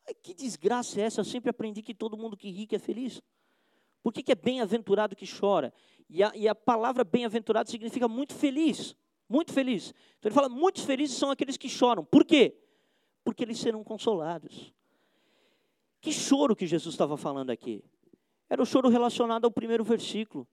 [0.08, 1.20] Ai, que desgraça é essa?
[1.20, 3.20] Eu sempre aprendi que todo mundo que ri que é feliz.
[4.02, 5.74] Por que, que é bem-aventurado que chora?
[6.08, 8.96] E a, e a palavra bem-aventurado significa muito feliz.
[9.28, 9.92] Muito feliz.
[10.18, 12.04] Então ele fala: muitos felizes são aqueles que choram.
[12.04, 12.56] Por quê?
[13.24, 14.72] Porque eles serão consolados.
[16.00, 17.84] Que choro que Jesus estava falando aqui?
[18.48, 20.46] Era o choro relacionado ao primeiro versículo.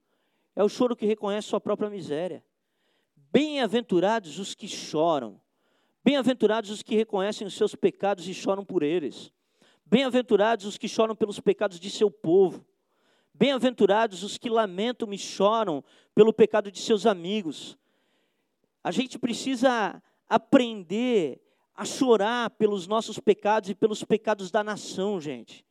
[0.56, 2.44] É o choro que reconhece sua própria miséria.
[3.32, 5.42] Bem-aventurados os que choram.
[6.04, 9.32] Bem-aventurados os que reconhecem os seus pecados e choram por eles.
[9.86, 12.66] Bem-aventurados os que choram pelos pecados de seu povo.
[13.34, 17.78] Bem-aventurados os que lamentam e choram pelo pecado de seus amigos.
[18.84, 21.42] A gente precisa aprender
[21.76, 25.66] a chorar pelos nossos pecados e pelos pecados da nação, gente.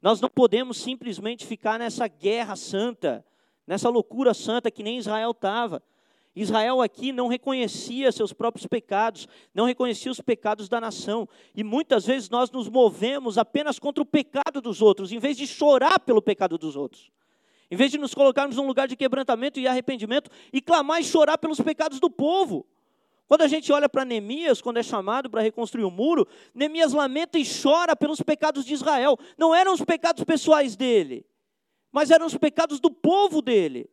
[0.00, 3.24] Nós não podemos simplesmente ficar nessa guerra santa
[3.66, 5.82] nessa loucura santa que nem Israel estava.
[6.36, 11.28] Israel aqui não reconhecia seus próprios pecados, não reconhecia os pecados da nação.
[11.54, 15.46] E muitas vezes nós nos movemos apenas contra o pecado dos outros, em vez de
[15.46, 17.12] chorar pelo pecado dos outros.
[17.70, 21.38] Em vez de nos colocarmos num lugar de quebrantamento e arrependimento e clamar e chorar
[21.38, 22.66] pelos pecados do povo.
[23.26, 27.38] Quando a gente olha para Neemias, quando é chamado para reconstruir o muro, Neemias lamenta
[27.38, 29.18] e chora pelos pecados de Israel.
[29.38, 31.24] Não eram os pecados pessoais dele,
[31.94, 33.88] mas eram os pecados do povo dele.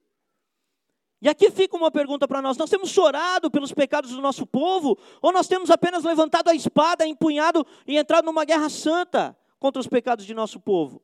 [1.21, 4.97] E aqui fica uma pergunta para nós: nós temos chorado pelos pecados do nosso povo,
[5.21, 9.85] ou nós temos apenas levantado a espada, empunhado e entrado numa guerra santa contra os
[9.85, 10.99] pecados de nosso povo?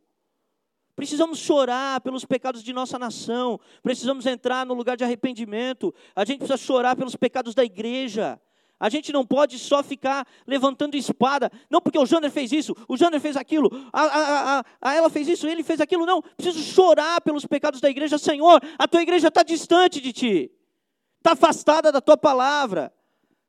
[0.95, 3.59] Precisamos chorar pelos pecados de nossa nação.
[3.83, 5.93] Precisamos entrar no lugar de arrependimento.
[6.15, 8.41] A gente precisa chorar pelos pecados da igreja.
[8.79, 11.51] A gente não pode só ficar levantando espada.
[11.69, 15.09] Não porque o Jander fez isso, o Jander fez aquilo, a, a, a, a ela
[15.09, 16.05] fez isso, ele fez aquilo.
[16.05, 18.17] Não, preciso chorar pelos pecados da igreja.
[18.17, 20.51] Senhor, a tua igreja está distante de ti.
[21.17, 22.93] Está afastada da tua palavra.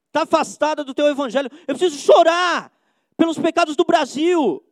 [0.07, 1.51] Está afastada do teu evangelho.
[1.67, 2.73] Eu preciso chorar
[3.17, 4.65] pelos pecados do Brasil.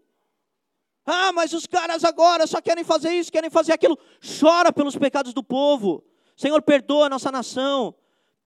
[1.05, 3.99] Ah, mas os caras agora só querem fazer isso, querem fazer aquilo.
[4.41, 6.03] Chora pelos pecados do povo.
[6.37, 7.95] Senhor, perdoa a nossa nação.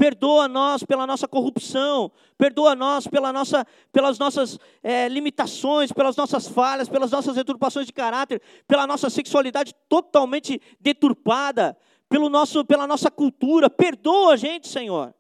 [0.01, 6.49] Perdoa nós pela nossa corrupção, perdoa nós pela nossa, pelas nossas é, limitações, pelas nossas
[6.49, 11.77] falhas, pelas nossas deturpações de caráter, pela nossa sexualidade totalmente deturpada,
[12.09, 13.69] pelo nosso, pela nossa cultura.
[13.69, 15.15] Perdoa a gente, Senhor.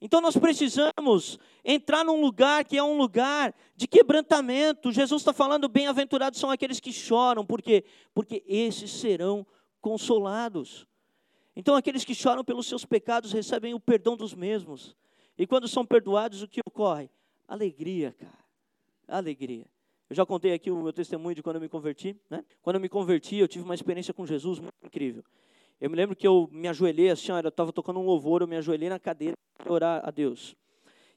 [0.00, 4.90] Então nós precisamos entrar num lugar que é um lugar de quebrantamento.
[4.90, 7.84] Jesus está falando: bem-aventurados são aqueles que choram, por quê?
[8.12, 9.46] Porque esses serão
[9.80, 10.88] consolados.
[11.58, 14.94] Então aqueles que choram pelos seus pecados recebem o perdão dos mesmos.
[15.36, 17.10] E quando são perdoados, o que ocorre?
[17.48, 18.38] Alegria, cara.
[19.08, 19.66] Alegria.
[20.08, 22.16] Eu já contei aqui o meu testemunho de quando eu me converti.
[22.30, 22.44] Né?
[22.62, 25.24] Quando eu me converti, eu tive uma experiência com Jesus muito incrível.
[25.80, 28.56] Eu me lembro que eu me ajoelhei assim, eu estava tocando um louvor, eu me
[28.56, 30.54] ajoelhei na cadeira para orar a Deus.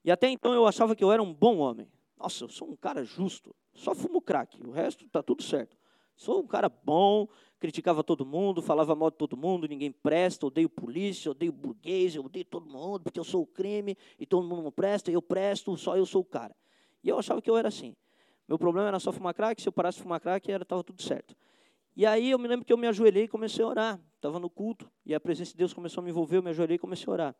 [0.03, 1.87] E até então eu achava que eu era um bom homem.
[2.17, 3.53] Nossa, eu sou um cara justo.
[3.75, 5.77] Só fumo crack, o resto está tudo certo.
[6.15, 7.27] Sou um cara bom,
[7.61, 12.25] criticava todo mundo, falava mal de todo mundo, ninguém presta, odeio polícia, odeio burguês, eu
[12.25, 15.77] odeio todo mundo, porque eu sou o crime e todo mundo não presta, eu presto,
[15.77, 16.55] só eu sou o cara.
[17.03, 17.95] E eu achava que eu era assim.
[18.47, 21.35] Meu problema era só fumar crack, se eu parasse de fumar crack, estava tudo certo.
[21.95, 24.01] E aí eu me lembro que eu me ajoelhei e comecei a orar.
[24.15, 26.77] Estava no culto e a presença de Deus começou a me envolver, eu me ajoelhei
[26.77, 27.35] e comecei a orar.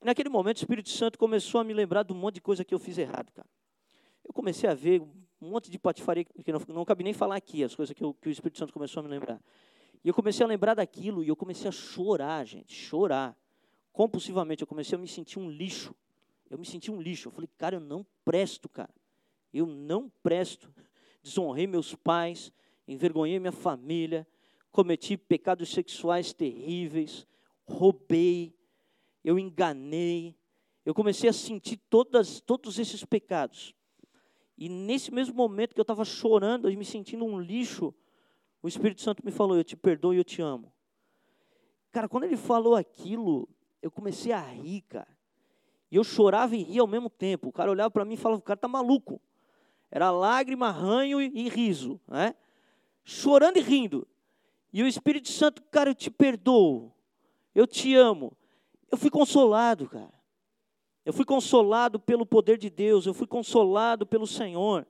[0.00, 2.64] E naquele momento o Espírito Santo começou a me lembrar de um monte de coisa
[2.64, 3.48] que eu fiz errado, cara.
[4.24, 7.64] Eu comecei a ver um monte de patifaria que não, não cabe nem falar aqui,
[7.64, 9.40] as coisas que, eu, que o Espírito Santo começou a me lembrar.
[10.04, 13.36] E eu comecei a lembrar daquilo e eu comecei a chorar, gente, chorar.
[13.92, 15.94] Compulsivamente, eu comecei a me sentir um lixo.
[16.50, 17.28] Eu me senti um lixo.
[17.28, 18.92] Eu falei, cara, eu não presto, cara.
[19.52, 20.72] Eu não presto.
[21.22, 22.52] Desonrei meus pais,
[22.88, 24.26] envergonhei minha família,
[24.72, 27.26] cometi pecados sexuais terríveis,
[27.64, 28.54] roubei,
[29.22, 30.34] eu enganei.
[30.84, 33.72] Eu comecei a sentir todas, todos esses pecados.
[34.56, 37.94] E nesse mesmo momento que eu estava chorando e me sentindo um lixo,
[38.62, 40.72] o Espírito Santo me falou: Eu te perdoo e eu te amo.
[41.90, 43.48] Cara, quando ele falou aquilo,
[43.82, 45.08] eu comecei a rir, cara.
[45.90, 47.48] E eu chorava e ria ao mesmo tempo.
[47.48, 49.20] O cara olhava para mim e falava: O cara tá maluco.
[49.90, 52.34] Era lágrima, ranho e, riso, né?
[53.04, 54.08] chorando e rindo.
[54.72, 56.90] E o Espírito Santo, cara, eu te perdoo,
[57.54, 58.34] eu te amo.
[58.90, 60.21] Eu fui consolado, cara.
[61.04, 64.86] Eu fui consolado pelo poder de Deus, eu fui consolado pelo Senhor.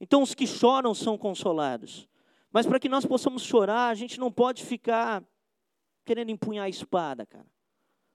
[0.00, 2.08] Então os que choram são consolados.
[2.52, 5.22] Mas para que nós possamos chorar, a gente não pode ficar
[6.04, 7.46] querendo empunhar a espada, cara.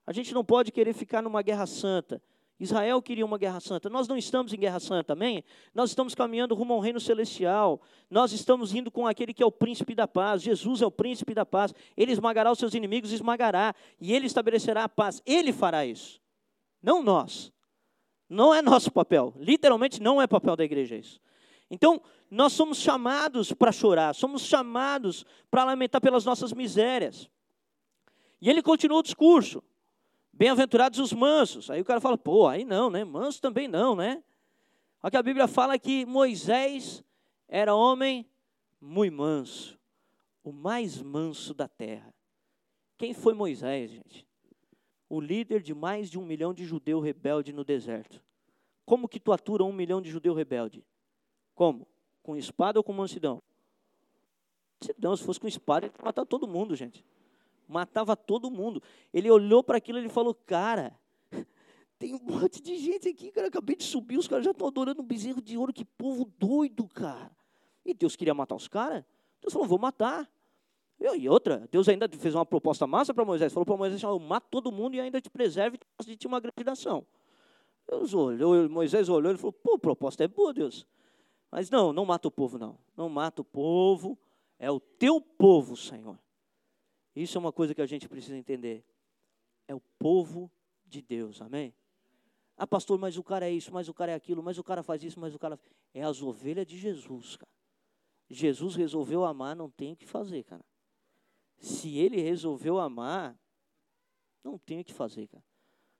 [0.06, 2.22] A gente não pode querer ficar numa guerra santa.
[2.60, 3.90] Israel queria uma guerra santa.
[3.90, 5.44] Nós não estamos em guerra santa, amém?
[5.74, 7.82] Nós estamos caminhando rumo ao reino celestial.
[8.08, 10.44] Nós estamos indo com aquele que é o príncipe da paz.
[10.44, 11.74] Jesus é o príncipe da paz.
[11.98, 13.74] Ele esmagará os seus inimigos, esmagará.
[14.00, 15.24] E ele estabelecerá a paz.
[15.26, 16.21] Ele fará isso.
[16.82, 17.52] Não nós.
[18.30, 19.34] Não é nosso papel.
[19.38, 21.20] Literalmente não é papel da igreja isso.
[21.70, 27.30] Então, nós somos chamados para chorar, somos chamados para lamentar pelas nossas misérias.
[28.42, 29.64] E ele continua o discurso.
[30.34, 31.70] Bem-aventurados os mansos.
[31.70, 33.04] Aí o cara fala, pô, aí não, né?
[33.04, 34.24] Manso também não, né?
[35.04, 37.04] Olha que a Bíblia fala que Moisés
[37.48, 38.26] era homem
[38.80, 39.78] muito manso,
[40.44, 42.14] o mais manso da terra.
[42.98, 44.28] Quem foi Moisés, gente?
[45.12, 48.24] O líder de mais de um milhão de judeu rebelde no deserto.
[48.86, 50.86] Como que tu atura um milhão de judeu rebelde?
[51.54, 51.88] Como?
[52.24, 53.42] Com espada ou com mansidão?
[54.80, 57.04] Mansidão, se fosse com espada, ele ia matar todo mundo, gente
[57.72, 58.84] matava todo mundo.
[59.14, 61.00] Ele olhou para aquilo e falou: Cara,
[61.98, 63.48] tem um monte de gente aqui, cara.
[63.48, 65.74] Acabei de subir, os caras já estão adorando um bezerro de ouro.
[65.74, 67.32] Que povo doido, cara.
[67.86, 69.04] E Deus queria matar os caras.
[69.42, 70.30] Deus falou: Vou matar.
[71.02, 73.52] E outra, Deus ainda fez uma proposta massa para Moisés.
[73.52, 76.64] Falou para Moisés: Eu mato todo mundo e ainda te preserve de ti uma grande
[76.64, 77.04] nação.
[77.90, 80.86] Deus olhou, Moisés olhou e falou: Pô, a proposta é boa, Deus.
[81.52, 82.78] Mas não, não mata o povo, não.
[82.96, 84.16] Não mata o povo.
[84.60, 86.20] É o teu povo, Senhor.
[87.16, 88.86] Isso é uma coisa que a gente precisa entender.
[89.68, 90.52] É o povo
[90.86, 91.74] de Deus, amém?
[92.56, 94.84] Ah, pastor, mas o cara é isso, mas o cara é aquilo, mas o cara
[94.84, 95.60] faz isso, mas o cara.
[95.96, 97.52] É as ovelhas de Jesus, cara.
[98.30, 100.64] Jesus resolveu amar, não tem o que fazer, cara.
[101.62, 103.40] Se ele resolveu amar,
[104.44, 105.44] não tem o que fazer, cara.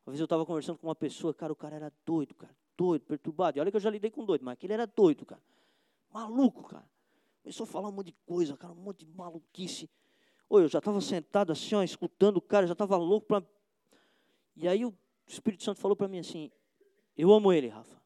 [0.04, 2.56] Uma vez eu estava conversando com uma pessoa, cara, o cara era doido, cara.
[2.76, 3.58] Doido, perturbado.
[3.58, 5.42] E olha que eu já lidei com doido, mas aquele era doido, cara.
[6.12, 6.90] Maluco, cara.
[7.44, 9.88] Começou a falar um monte de coisa, cara, um monte de maluquice.
[10.50, 13.46] Oi, eu já estava sentado assim, ó, escutando o cara, já estava louco para.
[14.56, 14.98] E aí o
[15.28, 16.52] Espírito Santo falou para mim assim:
[17.16, 18.02] Eu amo ele, Rafa.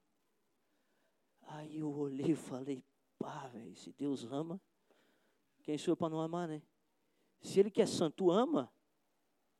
[1.47, 2.83] Aí eu olhei e falei:
[3.17, 4.59] Pá, velho, se Deus ama,
[5.63, 6.61] quem sou eu para não amar, né?
[7.45, 8.71] Se ele que é santo ama,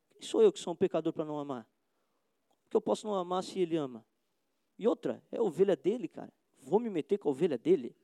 [0.10, 1.68] quem sou eu que sou um pecador para não amar?
[2.48, 4.04] Como que eu posso não amar se ele ama?
[4.78, 6.34] E outra, é a ovelha dele, cara.
[6.64, 7.96] Vou me meter com a ovelha dele?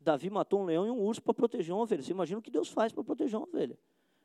[0.00, 2.02] Davi matou um leão e um urso para proteger uma ovelha.
[2.02, 3.78] Você imagina o que Deus faz para proteger uma ovelha?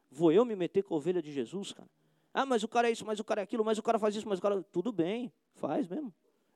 [0.09, 1.89] Vou eu me meter com a ovelha de Jesus, cara?
[2.33, 4.15] Ah, mas o cara é isso, mas o cara é aquilo, mas o cara faz
[4.15, 4.63] isso, mas o cara.
[4.63, 6.11] Tudo bem, faz mesmo.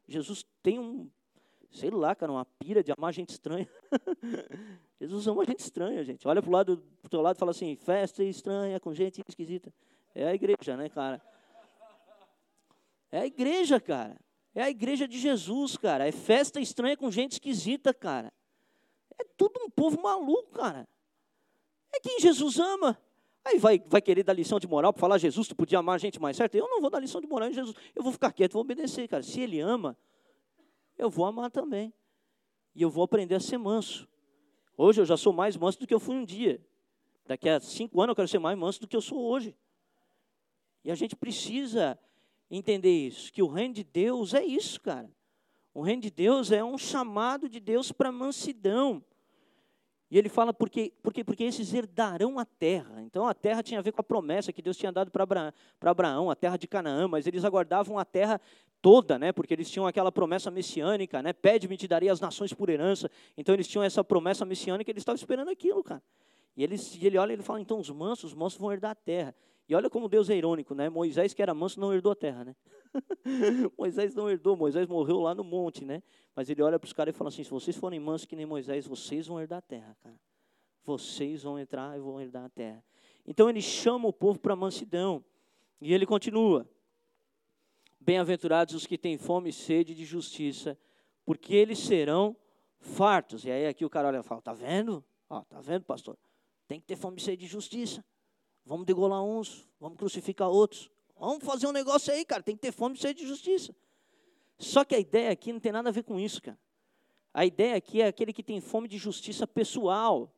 [0.07, 1.11] Jesus tem um,
[1.71, 3.67] sei lá, cara, uma pira de amar gente estranha.
[4.99, 6.27] Jesus ama gente estranha, gente.
[6.27, 9.73] Olha pro lado, pro teu lado e fala assim: festa estranha com gente esquisita.
[10.13, 11.21] É a igreja, né, cara?
[13.11, 14.19] É a igreja, cara.
[14.53, 16.07] É a igreja de Jesus, cara.
[16.07, 18.33] É festa estranha com gente esquisita, cara.
[19.17, 20.87] É tudo um povo maluco, cara.
[21.93, 22.97] É quem Jesus ama.
[23.45, 25.97] Aí vai, vai querer dar lição de moral para falar, Jesus, tu podia amar a
[25.97, 26.55] gente mais certo?
[26.55, 27.75] Eu não vou dar lição de moral em Jesus.
[27.95, 29.23] Eu vou ficar quieto, vou obedecer, cara.
[29.23, 29.97] Se ele ama,
[30.99, 31.93] eu vou amar também.
[32.75, 34.07] E eu vou aprender a ser manso.
[34.77, 36.63] Hoje eu já sou mais manso do que eu fui um dia.
[37.25, 39.55] Daqui a cinco anos eu quero ser mais manso do que eu sou hoje.
[40.83, 41.97] E a gente precisa
[42.51, 45.09] entender isso, que o reino de Deus é isso, cara.
[45.73, 49.03] O reino de Deus é um chamado de Deus para mansidão.
[50.11, 53.01] E ele fala porque, porque, porque esses herdarão a terra.
[53.01, 55.53] Então a terra tinha a ver com a promessa que Deus tinha dado para Abraão,
[55.79, 58.41] Abraão, a terra de Canaã, mas eles aguardavam a terra
[58.81, 59.31] toda, né?
[59.31, 61.31] Porque eles tinham aquela promessa messiânica, né?
[61.31, 63.09] Pede-me te darei as nações por herança.
[63.37, 66.01] Então eles tinham essa promessa messiânica, eles estavam esperando aquilo, cara.
[66.57, 68.91] E, eles, e ele olha e ele fala, então os mansos, os mansos vão herdar
[68.91, 69.35] a terra.
[69.69, 70.89] E olha como Deus é irônico, né?
[70.89, 72.55] Moisés, que era manso, não herdou a terra, né?
[73.77, 76.01] Moisés não herdou, Moisés morreu lá no monte, né?
[76.35, 78.47] Mas ele olha para os caras e fala assim: se vocês forem mansos que nem
[78.47, 80.19] Moisés, vocês vão herdar a terra, cara.
[80.83, 82.83] Vocês vão entrar e vão herdar a terra.
[83.27, 85.23] Então ele chama o povo para mansidão.
[85.79, 86.67] E ele continua:
[87.99, 90.75] Bem-aventurados os que têm fome e sede de justiça,
[91.23, 92.35] porque eles serão
[92.79, 93.45] fartos.
[93.45, 95.05] E aí aqui o cara olha e fala: tá vendo?
[95.29, 96.17] Ó, tá vendo, pastor?
[96.67, 98.03] Tem que ter fome e sede de justiça.
[98.65, 100.89] Vamos degolar uns, vamos crucificar outros.
[101.19, 102.41] Vamos fazer um negócio aí, cara.
[102.41, 103.75] Tem que ter fome e sede de justiça.
[104.57, 106.57] Só que a ideia aqui não tem nada a ver com isso, cara.
[107.33, 110.33] A ideia aqui é aquele que tem fome de justiça pessoal.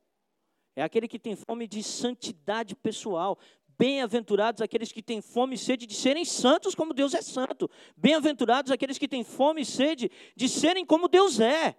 [0.75, 3.37] É aquele que tem fome de santidade pessoal.
[3.77, 7.69] Bem-aventurados aqueles que têm fome e sede de serem santos como Deus é santo.
[7.97, 11.75] Bem-aventurados aqueles que têm fome e sede de serem como Deus é.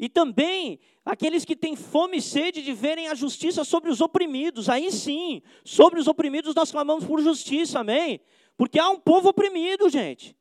[0.00, 4.70] E também aqueles que têm fome e sede de verem a justiça sobre os oprimidos.
[4.70, 8.18] Aí sim, sobre os oprimidos nós clamamos por justiça, amém?
[8.56, 10.34] Porque há um povo oprimido, gente.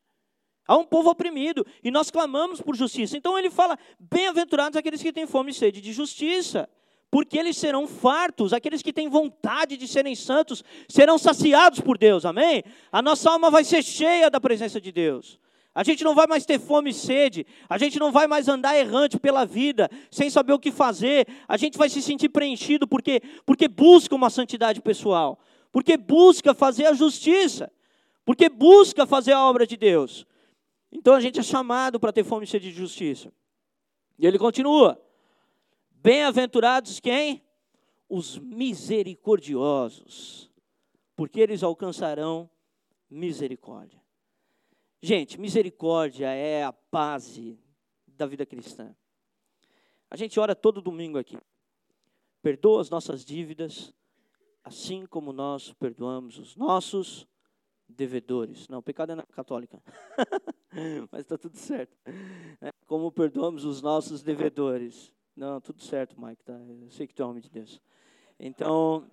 [0.65, 3.17] Há um povo oprimido e nós clamamos por justiça.
[3.17, 6.69] Então ele fala: bem-aventurados aqueles que têm fome e sede de justiça,
[7.11, 12.23] porque eles serão fartos, aqueles que têm vontade de serem santos serão saciados por Deus,
[12.23, 12.63] amém?
[12.93, 15.37] A nossa alma vai ser cheia da presença de Deus.
[15.73, 18.75] A gente não vai mais ter fome e sede, a gente não vai mais andar
[18.75, 23.21] errante pela vida, sem saber o que fazer, a gente vai se sentir preenchido porque,
[23.45, 25.39] porque busca uma santidade pessoal,
[25.71, 27.71] porque busca fazer a justiça,
[28.25, 30.25] porque busca fazer a obra de Deus.
[30.91, 33.31] Então a gente é chamado para ter fome e sede de justiça.
[34.17, 34.99] E ele continua:
[35.91, 37.43] Bem-aventurados quem?
[38.09, 40.49] Os misericordiosos,
[41.15, 42.49] porque eles alcançarão
[43.09, 44.01] misericórdia.
[45.01, 47.57] Gente, misericórdia é a base
[48.05, 48.93] da vida cristã.
[50.09, 51.37] A gente ora todo domingo aqui.
[52.41, 53.93] Perdoa as nossas dívidas,
[54.61, 57.25] assim como nós perdoamos os nossos
[57.87, 58.67] devedores.
[58.67, 59.81] Não, pecado é na católica.
[61.11, 61.97] Mas está tudo certo.
[62.59, 65.13] É, como perdoamos os nossos devedores.
[65.33, 66.43] Não, tudo certo, Mike.
[66.43, 66.53] Tá?
[66.53, 67.81] Eu sei que tu é homem de Deus.
[68.37, 69.09] Então,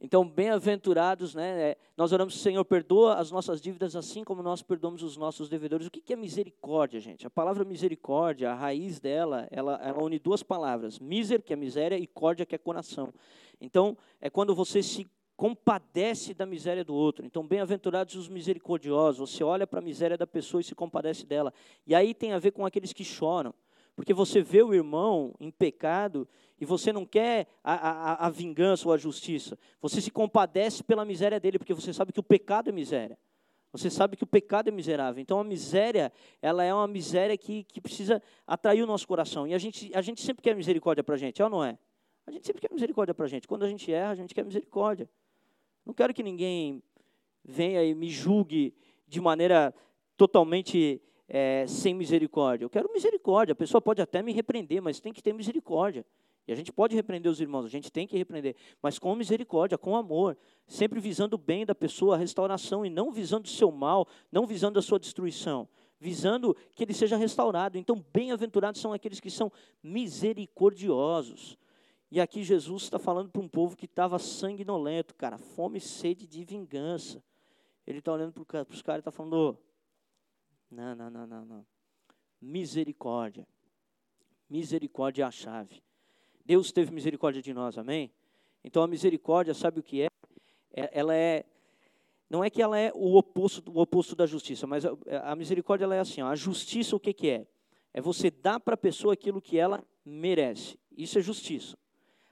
[0.00, 1.70] então, bem-aventurados, né?
[1.70, 5.88] É, nós oramos, Senhor, perdoa as nossas dívidas assim como nós perdoamos os nossos devedores.
[5.88, 7.26] O que é misericórdia, gente?
[7.26, 11.98] A palavra misericórdia, a raiz dela, ela, ela une duas palavras: miser, que é miséria,
[11.98, 13.12] e córdia, que é coração.
[13.60, 15.04] Então, é quando você se
[15.36, 17.26] compadece da miséria do outro.
[17.26, 19.30] Então, bem-aventurados os misericordiosos.
[19.30, 21.52] Você olha para a miséria da pessoa e se compadece dela.
[21.84, 23.52] E aí tem a ver com aqueles que choram.
[23.96, 26.28] porque você vê o irmão em pecado
[26.60, 29.58] e você não quer a, a, a vingança ou a justiça.
[29.80, 33.18] Você se compadece pela miséria dele, porque você sabe que o pecado é miséria.
[33.70, 35.20] Você sabe que o pecado é miserável.
[35.20, 39.46] Então a miséria, ela é uma miséria que, que precisa atrair o nosso coração.
[39.46, 41.78] E a gente, a gente sempre quer misericórdia para a gente, é ou não é?
[42.26, 43.46] A gente sempre quer misericórdia para a gente.
[43.46, 45.08] Quando a gente erra, a gente quer misericórdia.
[45.84, 46.82] Não quero que ninguém
[47.44, 48.74] venha e me julgue
[49.06, 49.74] de maneira
[50.16, 52.64] totalmente é, sem misericórdia.
[52.64, 53.52] Eu quero misericórdia.
[53.52, 56.04] A pessoa pode até me repreender, mas tem que ter misericórdia.
[56.48, 59.76] E a gente pode repreender os irmãos, a gente tem que repreender, mas com misericórdia,
[59.76, 60.34] com amor,
[60.66, 64.46] sempre visando o bem da pessoa, a restauração, e não visando o seu mal, não
[64.46, 65.68] visando a sua destruição,
[66.00, 67.76] visando que ele seja restaurado.
[67.76, 71.58] Então, bem-aventurados são aqueles que são misericordiosos.
[72.10, 76.26] E aqui Jesus está falando para um povo que estava sanguinolento, cara, fome e sede
[76.26, 77.22] de vingança.
[77.86, 79.56] Ele está olhando para os caras e está falando: oh,
[80.70, 81.66] não, não, não, não, não.
[82.40, 83.46] Misericórdia.
[84.48, 85.82] Misericórdia é a chave.
[86.48, 88.10] Deus teve misericórdia de nós, amém?
[88.64, 90.08] Então a misericórdia, sabe o que é?
[90.72, 91.44] é ela é
[92.30, 95.84] não é que ela é o oposto, o oposto da justiça, mas a, a misericórdia
[95.84, 97.46] ela é assim, ó, a justiça o que, que é?
[97.92, 100.78] É você dar para a pessoa aquilo que ela merece.
[100.96, 101.76] Isso é justiça.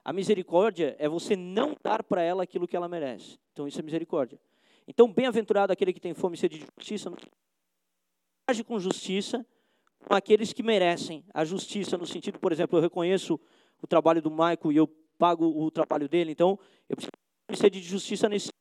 [0.02, 3.38] A misericórdia é você não dar para ela aquilo que ela merece.
[3.52, 4.40] Então isso é misericórdia.
[4.88, 7.12] Então, bem-aventurado aquele que tem fome e sede de justiça,
[8.48, 9.44] age com justiça
[10.06, 13.38] com aqueles que merecem a justiça, no sentido, por exemplo, eu reconheço
[13.82, 14.86] o trabalho do Michael e eu
[15.18, 16.58] pago o trabalho dele, então
[16.88, 16.96] eu
[17.46, 18.52] preciso de justiça nesse.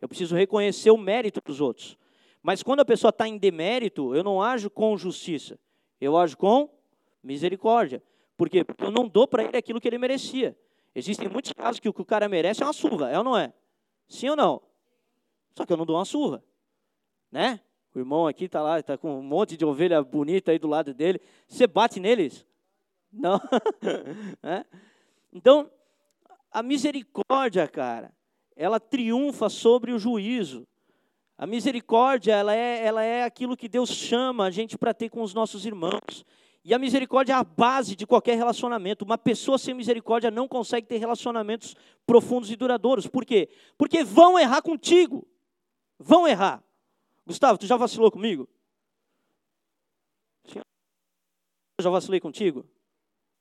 [0.00, 1.96] Eu preciso reconhecer o mérito dos outros.
[2.42, 5.58] Mas quando a pessoa está em demérito, eu não ajo com justiça,
[6.00, 6.70] eu ajo com
[7.22, 8.02] misericórdia.
[8.36, 8.64] Por quê?
[8.64, 10.56] Porque eu não dou para ele aquilo que ele merecia.
[10.94, 13.36] Existem muitos casos que o que o cara merece é uma surra, é ou não
[13.36, 13.52] é?
[14.08, 14.62] Sim ou não?
[15.54, 16.42] Só que eu não dou uma surra,
[17.30, 17.60] né?
[17.94, 20.94] O irmão aqui está lá, está com um monte de ovelha bonita aí do lado
[20.94, 21.20] dele.
[21.46, 22.46] Você bate neles?
[23.12, 23.40] Não.
[24.42, 24.64] é?
[25.32, 25.70] Então,
[26.50, 28.12] a misericórdia, cara,
[28.56, 30.66] ela triunfa sobre o juízo.
[31.38, 35.22] A misericórdia, ela é, ela é aquilo que Deus chama a gente para ter com
[35.22, 36.24] os nossos irmãos.
[36.62, 39.04] E a misericórdia é a base de qualquer relacionamento.
[39.04, 41.74] Uma pessoa sem misericórdia não consegue ter relacionamentos
[42.06, 43.06] profundos e duradouros.
[43.06, 43.48] Por quê?
[43.78, 45.26] Porque vão errar contigo.
[45.98, 46.62] Vão errar.
[47.26, 48.46] Gustavo, tu já vacilou comigo?
[50.54, 50.64] Eu
[51.82, 52.66] já vacilei contigo?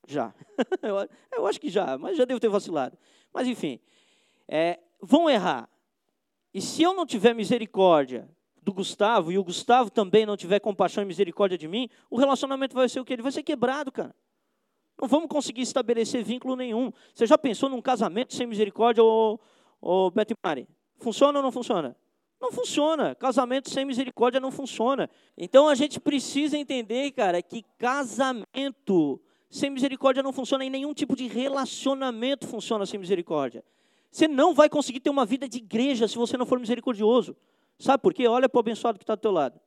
[0.09, 0.33] Já.
[1.37, 2.97] eu, acho que já, mas já devo ter vacilado.
[3.31, 3.79] Mas enfim,
[4.47, 5.69] é, vão errar.
[6.51, 8.27] E se eu não tiver misericórdia
[8.59, 12.73] do Gustavo e o Gustavo também não tiver compaixão e misericórdia de mim, o relacionamento
[12.75, 13.13] vai ser o quê?
[13.13, 14.15] Ele vai ser quebrado, cara.
[14.99, 16.91] Não vamos conseguir estabelecer vínculo nenhum.
[17.13, 19.39] Você já pensou num casamento sem misericórdia, ou,
[19.79, 20.67] ou Betty Mari?
[20.97, 21.95] Funciona ou não funciona?
[22.41, 23.13] Não funciona.
[23.13, 25.07] Casamento sem misericórdia não funciona.
[25.37, 31.15] Então a gente precisa entender, cara, que casamento sem misericórdia não funciona em nenhum tipo
[31.15, 33.63] de relacionamento funciona sem misericórdia.
[34.11, 37.35] Você não vai conseguir ter uma vida de igreja se você não for misericordioso.
[37.77, 38.27] Sabe por quê?
[38.27, 39.59] Olha para o abençoado que está do teu lado.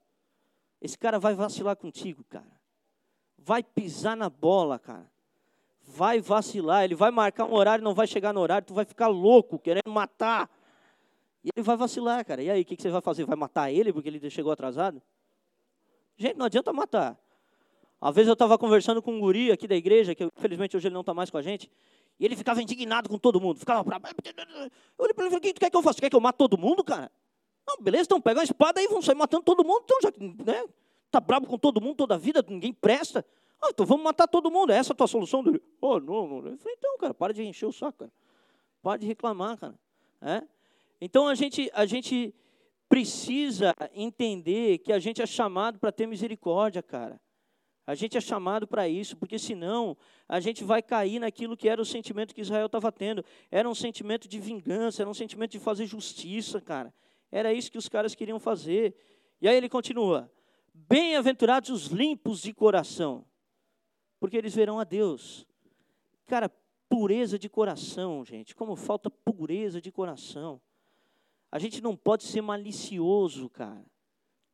[0.81, 2.61] Esse cara vai vacilar contigo, cara.
[3.39, 5.11] Vai pisar na bola, cara.
[5.81, 9.09] Vai vacilar, ele vai marcar um horário, não vai chegar no horário, tu vai ficar
[9.09, 10.49] louco, querendo matar.
[11.45, 12.43] E ele vai vacilar, cara.
[12.43, 13.25] E aí, o que, que você vai fazer?
[13.25, 15.03] Vai matar ele porque ele chegou atrasado?
[16.17, 17.19] Gente, não adianta matar.
[18.03, 20.93] Uma vez eu estava conversando com um guri aqui da igreja, que infelizmente hoje ele
[20.93, 21.71] não está mais com a gente,
[22.19, 23.61] e ele ficava indignado com todo mundo.
[23.61, 24.01] Ficava pra...
[24.99, 25.99] Eu olhei para ele e falei, o que quer que eu faça?
[25.99, 27.13] Tu quer que eu mate todo mundo, cara?
[27.65, 29.83] Não, beleza, então pega a espada e vão sair matando todo mundo.
[29.85, 30.11] Então, já
[30.45, 30.65] né,
[31.13, 33.25] tá bravo com todo mundo toda a vida, ninguém presta.
[33.63, 34.73] Ah, então vamos matar todo mundo.
[34.73, 35.45] É essa a tua solução?
[35.45, 35.63] Dele?
[35.81, 36.37] Oh, não, não.
[36.49, 38.13] Eu falei, então, cara, para de encher o saco, cara.
[38.83, 39.79] Para de reclamar, cara.
[40.21, 40.43] É?
[41.01, 42.35] Então a gente, a gente
[42.89, 47.21] precisa entender que a gente é chamado para ter misericórdia, cara.
[47.87, 49.97] A gente é chamado para isso, porque senão
[50.29, 53.25] a gente vai cair naquilo que era o sentimento que Israel estava tendo.
[53.51, 56.95] Era um sentimento de vingança, era um sentimento de fazer justiça, cara.
[57.31, 58.95] Era isso que os caras queriam fazer.
[59.41, 60.31] E aí ele continua:
[60.73, 63.25] Bem-aventurados os limpos de coração,
[64.21, 65.47] porque eles verão a Deus.
[66.27, 66.49] Cara,
[66.89, 68.55] pureza de coração, gente.
[68.55, 70.61] Como falta pureza de coração.
[71.51, 73.85] A gente não pode ser malicioso, cara.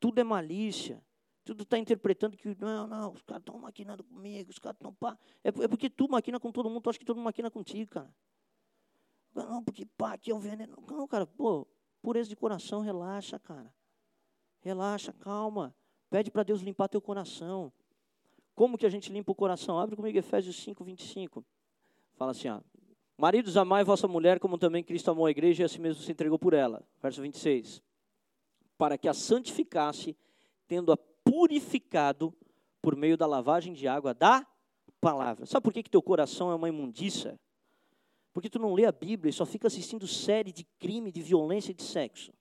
[0.01, 1.03] Tudo é malícia.
[1.49, 5.17] Tudo está interpretando que, não, não, os caras estão maquinando comigo, os caras estão pá.
[5.43, 7.91] É, é, porque tu maquina com todo mundo, tu acha que todo mundo maquina contigo,
[7.91, 8.15] cara.
[9.35, 10.77] Não, porque pá, aqui é um veneno.
[10.87, 11.67] Não, cara, pô,
[12.03, 13.73] pureza de coração, relaxa, cara.
[14.61, 15.75] Relaxa, calma.
[16.11, 17.73] Pede para Deus limpar teu coração.
[18.55, 19.79] Como que a gente limpa o coração?
[19.79, 21.43] Abre comigo Efésios 5, 25.
[22.15, 22.61] Fala assim, ó.
[23.17, 26.13] Maridos, amai vossa mulher, como também Cristo amou a igreja e a si mesmo se
[26.13, 26.87] entregou por ela.
[27.01, 27.83] Verso 26.
[28.77, 30.15] Para que a santificasse,
[30.67, 30.99] tendo-a
[31.39, 32.35] purificado
[32.83, 34.45] por meio da lavagem de água da
[35.01, 35.47] palavra.
[35.47, 37.39] Sabe por que, que teu coração é uma imundiça?
[38.33, 41.71] Porque tu não lê a Bíblia e só fica assistindo série de crime, de violência
[41.71, 42.33] e de sexo.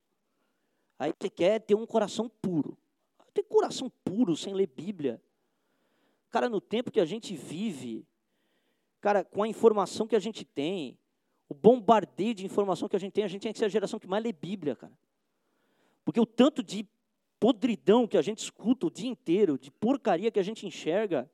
[0.97, 2.75] Aí você quer ter um coração puro.
[3.35, 5.21] Ter coração puro sem ler Bíblia.
[6.31, 8.03] Cara, no tempo que a gente vive,
[8.99, 10.97] cara, com a informação que a gente tem,
[11.47, 13.99] o bombardeio de informação que a gente tem, a gente tem que ser a geração
[13.99, 14.97] que mais lê Bíblia, cara.
[16.03, 16.87] Porque o tanto de
[17.39, 21.29] podridão que a gente escuta o dia inteiro, de porcaria que a gente enxerga,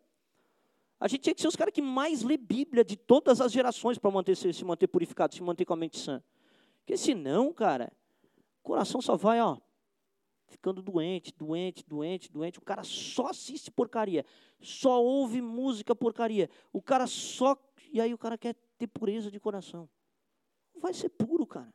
[0.99, 3.97] a gente tinha que ser os caras que mais lê Bíblia de todas as gerações
[3.97, 6.23] para manter, se, manter purificado, se manter com a mente sã.
[6.79, 7.91] Porque senão, cara,
[8.61, 9.57] o coração só vai, ó,
[10.47, 12.59] ficando doente, doente, doente, doente.
[12.59, 14.25] O cara só assiste porcaria,
[14.61, 16.49] só ouve música porcaria.
[16.71, 17.57] O cara só.
[17.91, 19.89] E aí o cara quer ter pureza de coração.
[20.73, 21.73] Não vai ser puro, cara.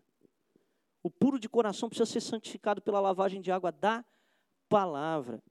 [1.03, 4.05] O puro de coração precisa ser santificado pela lavagem de água da
[4.69, 5.43] palavra.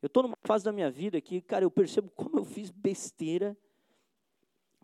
[0.00, 3.56] Eu estou numa fase da minha vida que, cara, eu percebo como eu fiz besteira,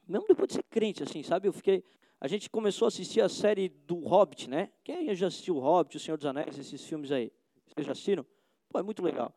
[0.06, 1.48] mesmo depois de ser crente, assim, sabe?
[1.48, 1.84] Eu fiquei.
[2.20, 4.70] A gente começou a assistir a série do Hobbit, né?
[4.82, 7.32] Quem já assistiu o Hobbit, o Senhor dos Anéis, esses filmes aí?
[7.66, 8.24] Vocês já assistiram?
[8.68, 9.34] Pô, é muito legal.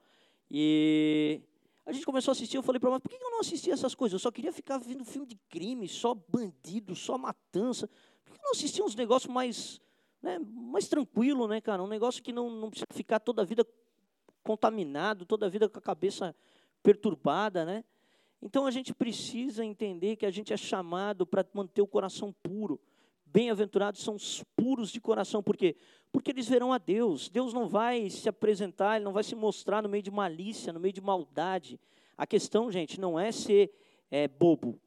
[0.49, 1.41] E
[1.85, 3.95] a gente começou a assistir, eu falei para ela, por que eu não assistia essas
[3.95, 4.13] coisas?
[4.13, 7.87] Eu só queria ficar vendo filme de crime, só bandido, só matança.
[8.23, 9.81] Por que eu não assistia uns negócios mais,
[10.21, 11.81] né, mais tranquilo, né, cara?
[11.81, 13.65] Um negócio que não, não precisa ficar toda a vida
[14.43, 16.35] contaminado, toda a vida com a cabeça
[16.81, 17.83] perturbada, né?
[18.41, 22.79] Então a gente precisa entender que a gente é chamado para manter o coração puro.
[23.25, 25.77] Bem-aventurados são os puros de coração, por quê?
[26.11, 27.29] Porque eles verão a Deus.
[27.29, 30.79] Deus não vai se apresentar, ele não vai se mostrar no meio de malícia, no
[30.79, 31.79] meio de maldade.
[32.17, 33.71] A questão, gente, não é ser
[34.09, 34.79] é, bobo.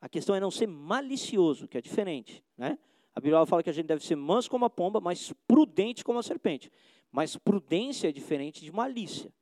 [0.00, 2.78] A questão é não ser malicioso, que é diferente, né?
[3.14, 6.18] A Bíblia fala que a gente deve ser manso como a pomba, mas prudente como
[6.18, 6.70] a serpente.
[7.10, 9.32] Mas prudência é diferente de malícia.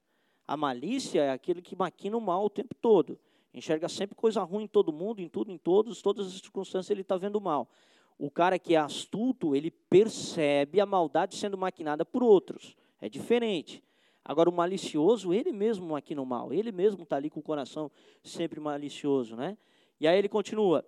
[0.46, 3.18] A malícia é aquele que maquina o mal o tempo todo.
[3.52, 7.02] Enxerga sempre coisa ruim em todo mundo, em tudo, em todos, todas as circunstâncias ele
[7.02, 7.68] está vendo o mal.
[8.18, 12.76] O cara que é astuto, ele percebe a maldade sendo maquinada por outros.
[13.00, 13.82] É diferente.
[14.24, 16.52] Agora, o malicioso, ele mesmo maquina o mal.
[16.52, 17.90] Ele mesmo está ali com o coração
[18.22, 19.36] sempre malicioso.
[19.36, 19.56] Né?
[20.00, 20.84] E aí ele continua.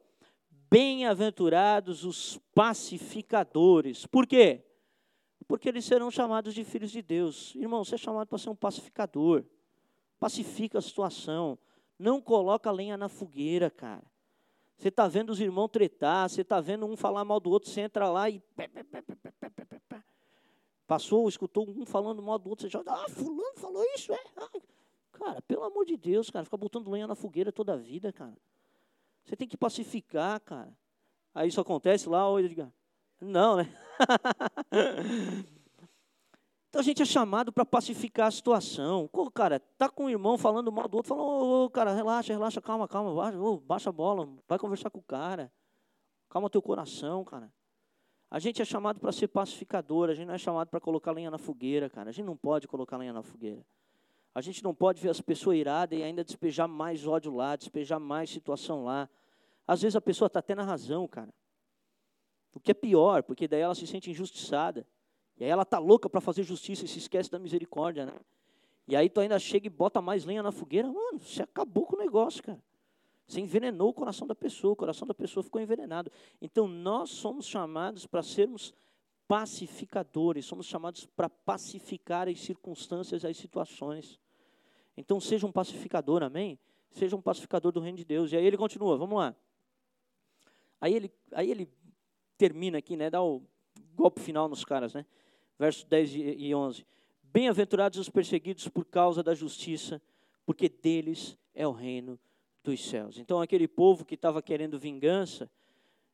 [0.71, 4.07] Bem-aventurados os pacificadores.
[4.07, 4.65] Por quê?
[5.47, 7.55] Porque eles serão chamados de filhos de Deus.
[7.55, 9.45] Irmão, você é chamado para ser um pacificador.
[10.19, 11.59] Pacifica a situação.
[11.99, 14.05] Não coloca lenha na fogueira, cara.
[14.81, 17.83] Você está vendo os irmãos tretar, você está vendo um falar mal do outro, você
[17.83, 18.43] entra lá e.
[20.87, 24.21] Passou, escutou um falando mal do outro, você joga, ah, fulano falou isso, é.
[24.37, 24.51] Ah,
[25.13, 28.37] cara, pelo amor de Deus, cara, fica botando lenha na fogueira toda a vida, cara.
[29.23, 30.75] Você tem que pacificar, cara.
[31.35, 32.73] Aí isso acontece lá, ele diga,
[33.21, 33.69] não, né?
[36.71, 39.09] Então a gente é chamado para pacificar a situação.
[39.09, 42.33] Pô, cara, tá com o irmão falando mal do outro, fala, ô, ô cara, relaxa,
[42.33, 45.53] relaxa, calma, calma, baixa, ô, baixa a bola, vai conversar com o cara.
[46.29, 47.53] Calma teu coração, cara.
[48.31, 51.29] A gente é chamado para ser pacificador, a gente não é chamado para colocar lenha
[51.29, 52.11] na fogueira, cara.
[52.11, 53.67] A gente não pode colocar lenha na fogueira.
[54.33, 57.99] A gente não pode ver as pessoas iradas e ainda despejar mais ódio lá, despejar
[57.99, 59.11] mais situação lá.
[59.67, 61.35] Às vezes a pessoa está até na razão, cara.
[62.55, 64.87] O que é pior, porque daí ela se sente injustiçada.
[65.39, 68.15] E aí ela tá louca para fazer justiça e se esquece da misericórdia, né?
[68.87, 71.97] E aí tu ainda chega e bota mais lenha na fogueira, mano, você acabou com
[71.97, 72.61] o negócio, cara.
[73.27, 76.11] Você envenenou o coração da pessoa, o coração da pessoa ficou envenenado.
[76.43, 78.75] Então nós somos chamados para sermos
[79.29, 84.19] pacificadores, somos chamados para pacificar as circunstâncias, as situações.
[84.97, 86.59] Então seja um pacificador, amém?
[86.91, 88.33] Seja um pacificador do reino de Deus.
[88.33, 89.37] E aí ele continua, vamos lá.
[90.81, 91.69] Aí ele, aí ele
[92.41, 93.11] termina aqui, né?
[93.11, 93.43] Dá o
[93.95, 95.05] golpe final nos caras, né?
[95.59, 96.87] versos 10 e 11.
[97.23, 100.01] Bem-aventurados os perseguidos por causa da justiça,
[100.47, 102.19] porque deles é o reino
[102.65, 103.19] dos céus.
[103.19, 105.51] Então, aquele povo que estava querendo vingança,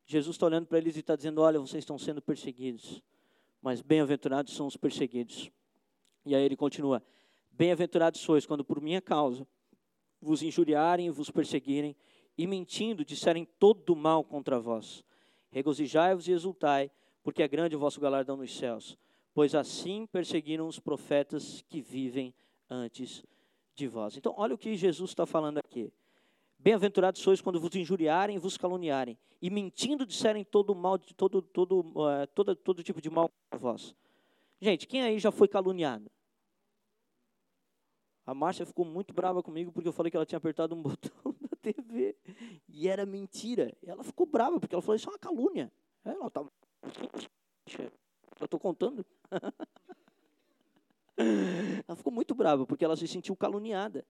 [0.04, 3.00] Jesus está olhando para eles e está dizendo: Olha, vocês estão sendo perseguidos,
[3.62, 5.48] mas bem-aventurados são os perseguidos.
[6.24, 7.00] E aí ele continua:
[7.52, 9.46] Bem-aventurados sois quando por minha causa
[10.20, 11.94] vos injuriarem e vos perseguirem,
[12.36, 15.04] e mentindo disserem todo mal contra vós.
[15.56, 16.90] Regozijai-vos e exultai,
[17.22, 18.98] porque é grande o vosso galardão nos céus
[19.36, 22.34] pois assim perseguiram os profetas que vivem
[22.70, 23.22] antes
[23.74, 24.16] de vós.
[24.16, 25.92] Então, olha o que Jesus está falando aqui.
[26.58, 32.26] Bem-aventurados sois quando vos injuriarem, vos caluniarem, e mentindo disserem todo mal, todo, todo, uh,
[32.34, 33.94] todo, todo tipo de mal a vós.
[34.58, 36.10] Gente, quem aí já foi caluniado?
[38.24, 41.36] A Márcia ficou muito brava comigo porque eu falei que ela tinha apertado um botão
[41.72, 42.16] TV
[42.68, 43.74] e era mentira.
[43.84, 45.72] Ela ficou brava porque ela falou isso é uma calúnia.
[46.04, 46.50] Ela estava
[48.38, 49.04] eu estou contando.
[51.88, 54.06] ela ficou muito brava, porque ela se sentiu caluniada.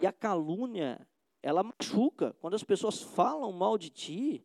[0.00, 1.06] E a calúnia
[1.42, 2.34] ela machuca.
[2.40, 4.44] Quando as pessoas falam mal de ti,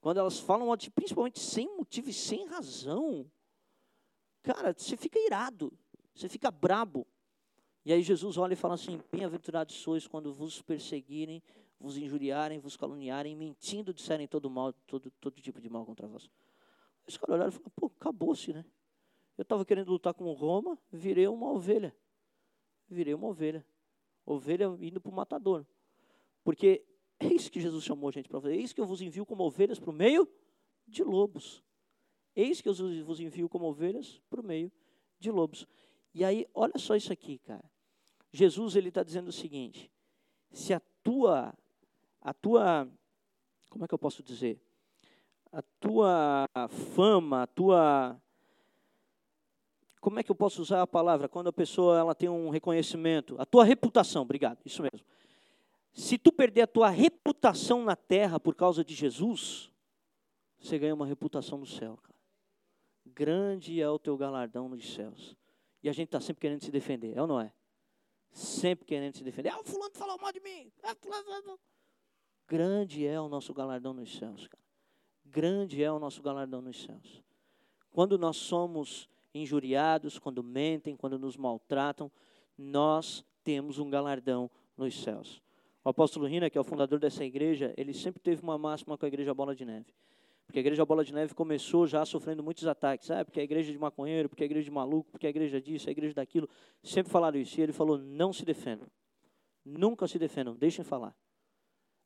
[0.00, 3.30] quando elas falam mal de ti, principalmente sem motivo e sem razão,
[4.42, 5.72] cara, você fica irado,
[6.14, 7.06] você fica brabo.
[7.84, 11.42] E aí Jesus olha e fala assim: Bem-aventurados sois quando vos perseguirem,
[11.78, 16.30] vos injuriarem, vos caluniarem, mentindo, disserem todo mal, todo, todo tipo de mal contra vós.
[17.06, 18.64] Os caras olharam e falaram: Pô, acabou-se, né?
[19.36, 21.94] Eu estava querendo lutar com Roma, virei uma ovelha.
[22.88, 23.66] Virei uma ovelha.
[24.24, 25.66] Ovelha indo para o matador.
[26.42, 26.84] Porque
[27.18, 28.54] é isso que Jesus chamou a gente para fazer.
[28.54, 30.28] É isso que eu vos envio como ovelhas para o meio
[30.86, 31.64] de lobos.
[32.34, 34.70] Eis que eu vos envio como ovelhas para o meio
[35.18, 35.66] de lobos.
[36.12, 37.68] E aí, olha só isso aqui, cara.
[38.32, 39.90] Jesus ele está dizendo o seguinte:
[40.50, 41.56] se a tua,
[42.24, 42.88] a tua,
[43.68, 44.58] como é que eu posso dizer,
[45.52, 46.48] a tua
[46.96, 48.20] fama, a tua,
[50.00, 53.36] como é que eu posso usar a palavra quando a pessoa ela tem um reconhecimento,
[53.38, 55.06] a tua reputação, obrigado, isso mesmo.
[55.92, 59.70] Se tu perder a tua reputação na terra por causa de Jesus,
[60.58, 62.14] você ganha uma reputação no céu, cara.
[63.06, 65.36] Grande é o teu galardão nos céus.
[65.82, 67.52] E a gente está sempre querendo se defender, é ou não é?
[68.32, 69.50] Sempre querendo se defender.
[69.50, 70.72] Ah, o fulano falou mal de mim.
[70.82, 71.60] Ah, fulano...
[72.46, 74.62] Grande é o nosso galardão nos céus, cara.
[75.24, 77.22] Grande é o nosso galardão nos céus.
[77.90, 82.10] Quando nós somos injuriados, quando mentem, quando nos maltratam,
[82.56, 85.42] nós temos um galardão nos céus.
[85.84, 89.04] O apóstolo Rina, que é o fundador dessa igreja, ele sempre teve uma máxima com
[89.04, 89.92] a igreja Bola de Neve.
[90.46, 93.24] Porque a igreja Bola de Neve começou já sofrendo muitos ataques, sabe?
[93.24, 95.92] Porque a igreja de maconheiro, porque a igreja de maluco, porque a igreja disso, a
[95.92, 96.48] igreja daquilo.
[96.82, 97.58] Sempre falaram isso.
[97.58, 98.86] E ele falou: não se defendam.
[99.64, 101.16] Nunca se defendam, deixem falar.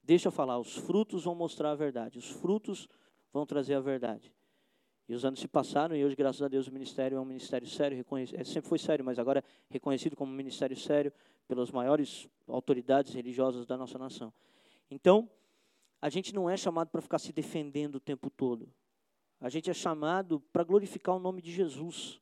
[0.08, 2.18] Deixa falar, os frutos vão mostrar a verdade.
[2.18, 2.88] Os frutos
[3.30, 4.32] vão trazer a verdade.
[5.06, 7.68] E os anos se passaram e hoje, graças a Deus, o ministério é um ministério
[7.68, 8.02] sério,
[8.32, 11.12] é, sempre foi sério, mas agora é reconhecido como um ministério sério
[11.46, 14.32] pelas maiores autoridades religiosas da nossa nação.
[14.90, 15.28] Então,
[16.00, 18.66] a gente não é chamado para ficar se defendendo o tempo todo.
[19.38, 22.18] A gente é chamado para glorificar o nome de Jesus.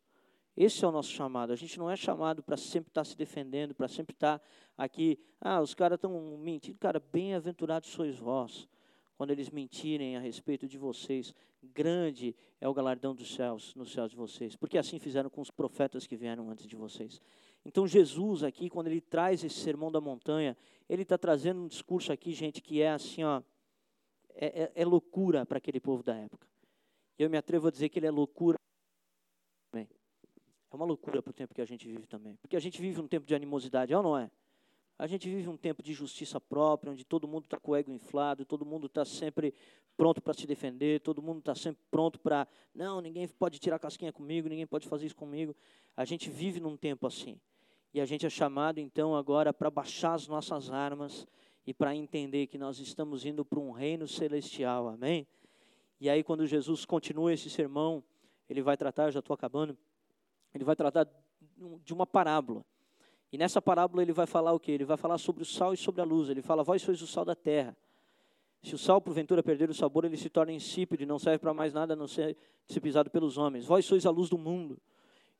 [0.56, 1.52] Esse é o nosso chamado.
[1.52, 4.40] A gente não é chamado para sempre estar se defendendo, para sempre estar
[4.76, 5.18] aqui.
[5.40, 6.78] Ah, os caras estão mentindo.
[6.78, 8.68] Cara, bem-aventurados sois vós
[9.16, 14.10] quando eles mentirem a respeito de vocês, grande é o galardão dos céus, nos céus
[14.10, 17.20] de vocês, porque assim fizeram com os profetas que vieram antes de vocês.
[17.64, 20.56] Então Jesus aqui, quando ele traz esse sermão da montanha,
[20.88, 23.42] ele está trazendo um discurso aqui, gente, que é assim, ó,
[24.34, 26.46] é, é, é loucura para aquele povo da época.
[27.18, 28.58] Eu me atrevo a dizer que ele é loucura.
[30.70, 33.00] É uma loucura para o tempo que a gente vive também, porque a gente vive
[33.00, 34.30] um tempo de animosidade, é ou não é?
[34.98, 37.92] A gente vive um tempo de justiça própria, onde todo mundo está com o ego
[37.92, 39.52] inflado, todo mundo está sempre
[39.94, 42.48] pronto para se defender, todo mundo está sempre pronto para.
[42.74, 45.54] Não, ninguém pode tirar casquinha comigo, ninguém pode fazer isso comigo.
[45.94, 47.38] A gente vive num tempo assim.
[47.92, 51.26] E a gente é chamado, então, agora para baixar as nossas armas
[51.66, 55.26] e para entender que nós estamos indo para um reino celestial, amém?
[56.00, 58.02] E aí, quando Jesus continua esse sermão,
[58.48, 59.76] ele vai tratar, já estou acabando,
[60.56, 61.06] ele vai tratar
[61.84, 62.64] de uma parábola.
[63.30, 64.72] E nessa parábola ele vai falar o que?
[64.72, 66.30] Ele vai falar sobre o sal e sobre a luz.
[66.30, 67.76] Ele fala: Vós sois o sal da terra.
[68.62, 71.52] Se o sal, porventura, perder o sabor, ele se torna insípido e não serve para
[71.52, 72.36] mais nada a não ser,
[72.66, 73.66] ser pisado pelos homens.
[73.66, 74.78] Vós sois a luz do mundo.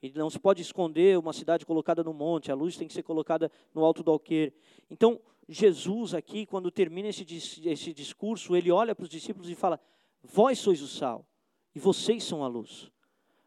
[0.02, 3.02] E não se pode esconder uma cidade colocada no monte, a luz tem que ser
[3.02, 4.52] colocada no alto do alqueire.
[4.90, 7.24] Então, Jesus aqui, quando termina esse,
[7.66, 9.80] esse discurso, ele olha para os discípulos e fala:
[10.22, 11.26] Vós sois o sal,
[11.74, 12.92] e vocês são a luz.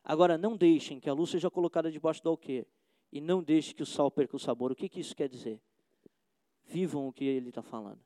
[0.09, 2.65] Agora, não deixem que a luz seja colocada debaixo do alqueire
[3.11, 4.71] e não deixe que o sal perca o sabor.
[4.71, 5.61] O que, que isso quer dizer?
[6.65, 7.99] Vivam o que ele está falando.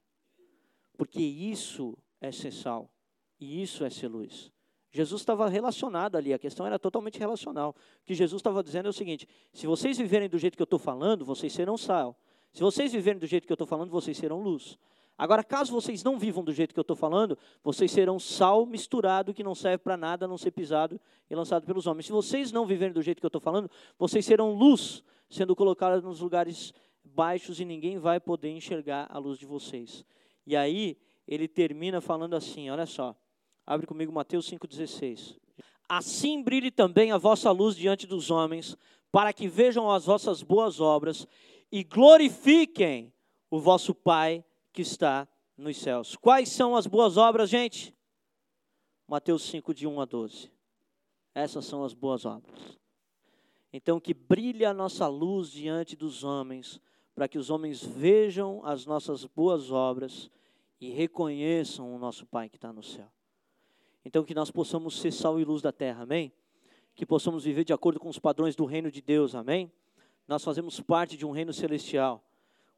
[0.97, 2.91] Porque isso é ser sal
[3.39, 4.51] e isso é ser luz.
[4.91, 7.73] Jesus estava relacionado ali, a questão era totalmente relacional.
[8.01, 10.65] O que Jesus estava dizendo é o seguinte: se vocês viverem do jeito que eu
[10.65, 12.19] estou falando, vocês serão sal.
[12.51, 14.77] Se vocês viverem do jeito que eu estou falando, vocês serão luz.
[15.23, 19.33] Agora, caso vocês não vivam do jeito que eu estou falando, vocês serão sal misturado
[19.33, 20.99] que não serve para nada, a não ser pisado
[21.29, 22.07] e lançado pelos homens.
[22.07, 26.03] Se vocês não viverem do jeito que eu estou falando, vocês serão luz sendo colocados
[26.03, 26.73] nos lugares
[27.05, 30.03] baixos e ninguém vai poder enxergar a luz de vocês.
[30.45, 33.15] E aí, ele termina falando assim: olha só,
[33.65, 35.37] abre comigo Mateus 5,16.
[35.87, 38.75] Assim brilhe também a vossa luz diante dos homens,
[39.09, 41.25] para que vejam as vossas boas obras
[41.71, 43.13] e glorifiquem
[43.49, 44.43] o vosso Pai
[44.73, 46.15] que está nos céus.
[46.15, 47.95] Quais são as boas obras, gente?
[49.07, 50.51] Mateus 5, de 1 a 12.
[51.35, 52.77] Essas são as boas obras.
[53.71, 56.79] Então, que brilhe a nossa luz diante dos homens,
[57.13, 60.29] para que os homens vejam as nossas boas obras
[60.81, 63.11] e reconheçam o nosso Pai que está no céu.
[64.03, 66.33] Então, que nós possamos ser sal e luz da terra, amém?
[66.95, 69.71] Que possamos viver de acordo com os padrões do reino de Deus, amém?
[70.27, 72.23] Nós fazemos parte de um reino celestial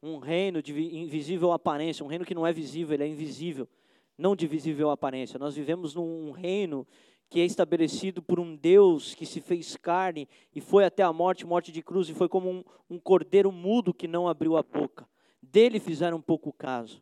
[0.06, 3.68] um reino de invisível aparência, um reino que não é visível, ele é invisível,
[4.16, 5.39] não de visível aparência.
[5.39, 6.86] Nós vivemos num reino
[7.28, 11.45] que é estabelecido por um Deus que se fez carne e foi até a morte,
[11.45, 15.10] morte de cruz, e foi como um, um cordeiro mudo que não abriu a boca.
[15.41, 17.01] Dele fizeram pouco caso.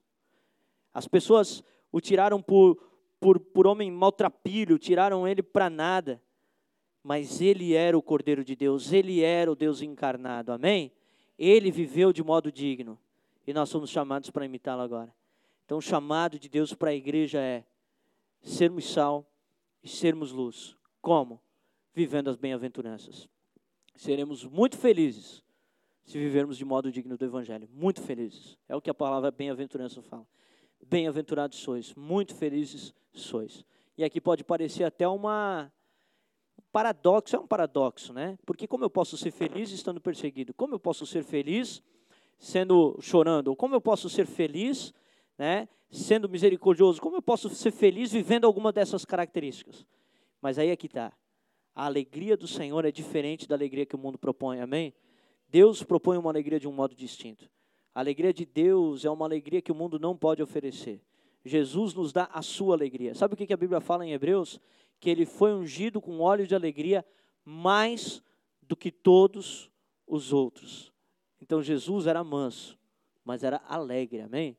[0.94, 2.78] As pessoas o tiraram por,
[3.20, 6.22] por, por homem maltrapilho, tiraram ele para nada.
[7.04, 10.90] Mas ele era o Cordeiro de Deus, ele era o Deus encarnado, amém?
[11.38, 13.00] Ele viveu de modo digno
[13.46, 15.14] e nós somos chamados para imitá-lo agora.
[15.66, 17.64] Então, o chamado de Deus para a igreja é
[18.42, 19.26] sermos sal
[19.84, 20.76] e sermos luz.
[21.02, 21.42] Como?
[21.94, 23.28] Vivendo as bem-aventuranças.
[23.96, 25.44] Seremos muito felizes
[26.04, 27.70] se vivermos de modo digno do Evangelho.
[27.72, 28.58] Muito felizes.
[28.68, 30.28] É o que a palavra bem-aventurança fala.
[30.86, 33.66] Bem-aventurados sois, muito felizes sois.
[33.98, 35.83] E aqui pode parecer até uma um
[36.74, 38.36] paradoxo, é um paradoxo, né?
[38.48, 40.56] Porque como eu posso ser feliz estando perseguido?
[40.56, 41.84] Como eu posso ser feliz
[42.40, 43.50] sendo chorando?
[43.50, 44.92] Ou como eu posso ser feliz,
[45.38, 47.00] né, sendo misericordioso?
[47.00, 49.86] Como eu posso ser feliz vivendo alguma dessas características?
[50.42, 51.14] Mas aí é que está.
[51.76, 54.96] A alegria do Senhor é diferente da alegria que o mundo propõe, amém?
[55.48, 57.48] Deus propõe uma alegria de um modo distinto.
[57.94, 61.00] A alegria de Deus é uma alegria que o mundo não pode oferecer.
[61.46, 63.14] Jesus nos dá a sua alegria.
[63.14, 64.60] Sabe o que a Bíblia fala em Hebreus?
[65.04, 67.06] Que ele foi ungido com óleo de alegria
[67.44, 68.24] mais
[68.62, 69.70] do que todos
[70.08, 70.94] os outros.
[71.42, 72.80] Então Jesus era manso,
[73.26, 74.58] mas era alegre, amém?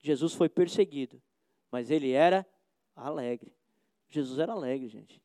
[0.00, 1.22] Jesus foi perseguido,
[1.70, 2.44] mas ele era
[2.96, 3.54] alegre.
[4.08, 5.22] Jesus era alegre, gente.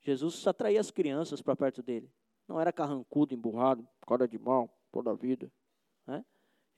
[0.00, 2.10] Jesus atraía as crianças para perto dele.
[2.48, 5.52] Não era carrancudo, emburrado, cara de mal, toda a vida.
[6.06, 6.24] Né?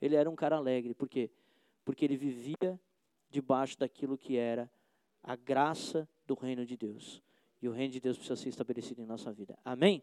[0.02, 0.94] Ele era um cara alegre.
[0.94, 1.30] Por quê?
[1.84, 2.80] Porque ele vivia
[3.30, 4.68] debaixo daquilo que era
[5.22, 7.22] a graça do reino de Deus.
[7.62, 9.58] E o reino de Deus precisa ser estabelecido em nossa vida.
[9.64, 10.02] Amém?